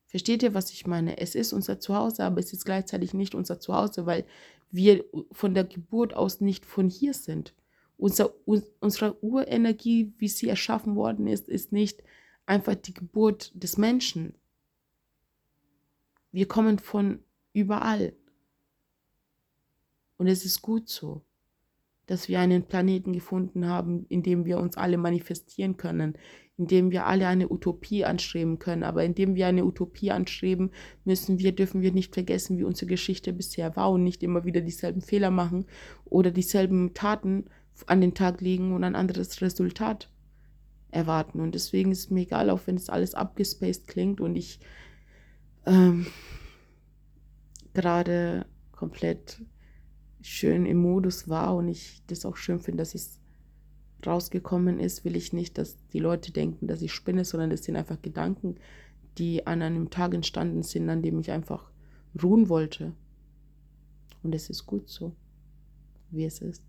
Versteht 0.09 0.43
ihr, 0.43 0.55
was 0.55 0.73
ich 0.73 0.87
meine? 0.87 1.19
Es 1.19 1.37
ist 1.37 1.53
unser 1.53 1.79
Zuhause, 1.79 2.25
aber 2.25 2.41
es 2.41 2.53
ist 2.53 2.65
gleichzeitig 2.65 3.15
nicht 3.15 3.35
unser 3.35 3.61
Zuhause, 3.61 4.07
weil 4.07 4.25
wir 4.73 5.05
von 5.31 5.55
der 5.55 5.65
Geburt 5.65 6.15
aus 6.15 6.41
nicht 6.41 6.67
von 6.67 6.89
hier 6.89 7.15
sind 7.15 7.55
unser, 8.03 8.35
unsere 8.81 9.23
Urenergie, 9.23 10.13
wie 10.19 10.27
sie 10.27 10.49
erschaffen 10.49 10.97
worden 10.97 11.29
ist, 11.29 11.49
ist 11.49 11.71
nicht 11.71 12.03
einfach 12.47 12.75
die 12.75 12.95
Geburt 12.95 13.53
des 13.55 13.79
Menschen. 13.79 14.35
Wir 16.33 16.49
kommen 16.49 16.81
von 16.81 17.21
überall. 17.53 18.13
Und 20.17 20.27
es 20.27 20.45
ist 20.45 20.63
gut 20.63 20.89
so, 20.89 21.23
dass 22.07 22.29
wir 22.29 22.41
einen 22.41 22.65
Planeten 22.65 23.13
gefunden 23.13 23.69
haben, 23.69 24.05
in 24.09 24.25
dem 24.25 24.47
wir 24.47 24.59
uns 24.59 24.77
alle 24.77 24.99
manifestieren 24.99 25.77
können, 25.77 26.19
indem 26.57 26.91
wir 26.91 27.07
alle 27.07 27.29
eine 27.29 27.53
Utopie 27.53 28.05
anstreben 28.05 28.59
können. 28.59 28.83
Aber 28.83 29.05
indem 29.05 29.37
wir 29.37 29.47
eine 29.47 29.65
Utopie 29.65 30.11
anstreben, 30.11 30.73
müssen 31.05 31.39
wir, 31.39 31.53
dürfen 31.53 31.83
wir 31.83 31.93
nicht 31.93 32.15
vergessen, 32.15 32.59
wie 32.59 32.65
unsere 32.65 32.89
Geschichte 32.89 33.33
bisher 33.33 33.77
war 33.77 33.93
und 33.93 34.03
nicht 34.03 34.25
immer 34.25 34.45
wieder 34.45 34.61
dieselben 34.61 35.03
Fehler 35.03 35.31
machen 35.31 35.67
oder 36.05 36.33
dieselben 36.33 36.95
Taten 36.95 37.45
an 37.87 38.01
den 38.01 38.15
Tag 38.15 38.41
legen 38.41 38.75
und 38.75 38.85
ein 38.85 38.95
anderes 38.95 39.41
Resultat 39.41 40.09
erwarten. 40.91 41.41
Und 41.41 41.55
deswegen 41.55 41.91
ist 41.91 42.11
mir 42.11 42.23
egal, 42.23 42.51
auch 42.51 42.61
wenn 42.67 42.77
es 42.77 42.91
alles 42.91 43.15
abgespaced 43.15 43.87
klingt 43.87 44.21
und 44.21 44.37
ich 44.37 44.61
ähm, 45.67 46.07
gerade 47.75 48.47
komplett 48.73 49.43
schön 50.21 50.67
im 50.67 50.79
Modus 50.79 51.29
war 51.29 51.57
und 51.57 51.69
ich 51.69 52.03
das 52.07 52.25
auch 52.25 52.37
schön 52.37 52.61
finde, 52.61 52.83
dass 52.83 52.95
es 52.95 53.19
rausgekommen 54.07 54.81
ist, 54.81 55.05
will 55.05 55.17
ich 55.17 55.33
nicht, 55.33 55.59
dass 55.59 55.77
die 55.89 55.99
Leute 55.99 56.33
denken, 56.33 56.67
dass 56.67 56.83
ich 56.83 56.93
spinne, 56.93 57.25
sondern 57.25 57.51
das 57.51 57.65
sind 57.65 57.77
einfach 57.77 58.01
Gedanken, 58.03 58.57
die 59.19 59.47
an 59.47 59.63
einem 59.63 59.91
Tag 59.91 60.15
entstanden 60.15 60.63
sind, 60.63 60.89
an 60.89 61.03
dem 61.03 61.21
ich 61.21 61.31
einfach 61.31 61.71
ruhen 62.21 62.49
wollte. 62.49 62.93
Und 64.23 64.35
es 64.35 64.51
ist 64.51 64.67
gut 64.67 64.89
so, 64.89 65.15
wie 66.11 66.25
es 66.25 66.41
ist. 66.41 66.63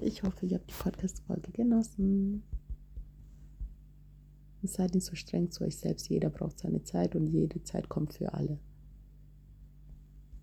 Ich 0.00 0.22
hoffe, 0.22 0.46
ihr 0.46 0.58
habt 0.58 0.70
die 0.70 0.82
Podcast-Folge 0.82 1.52
genossen. 1.52 2.42
Seid 4.62 4.94
nicht 4.94 5.06
so 5.06 5.14
streng 5.14 5.50
zu 5.50 5.64
euch 5.64 5.76
selbst. 5.76 6.08
Jeder 6.08 6.28
braucht 6.28 6.58
seine 6.58 6.82
Zeit 6.82 7.14
und 7.14 7.26
jede 7.26 7.62
Zeit 7.62 7.88
kommt 7.88 8.14
für 8.14 8.34
alle. 8.34 8.58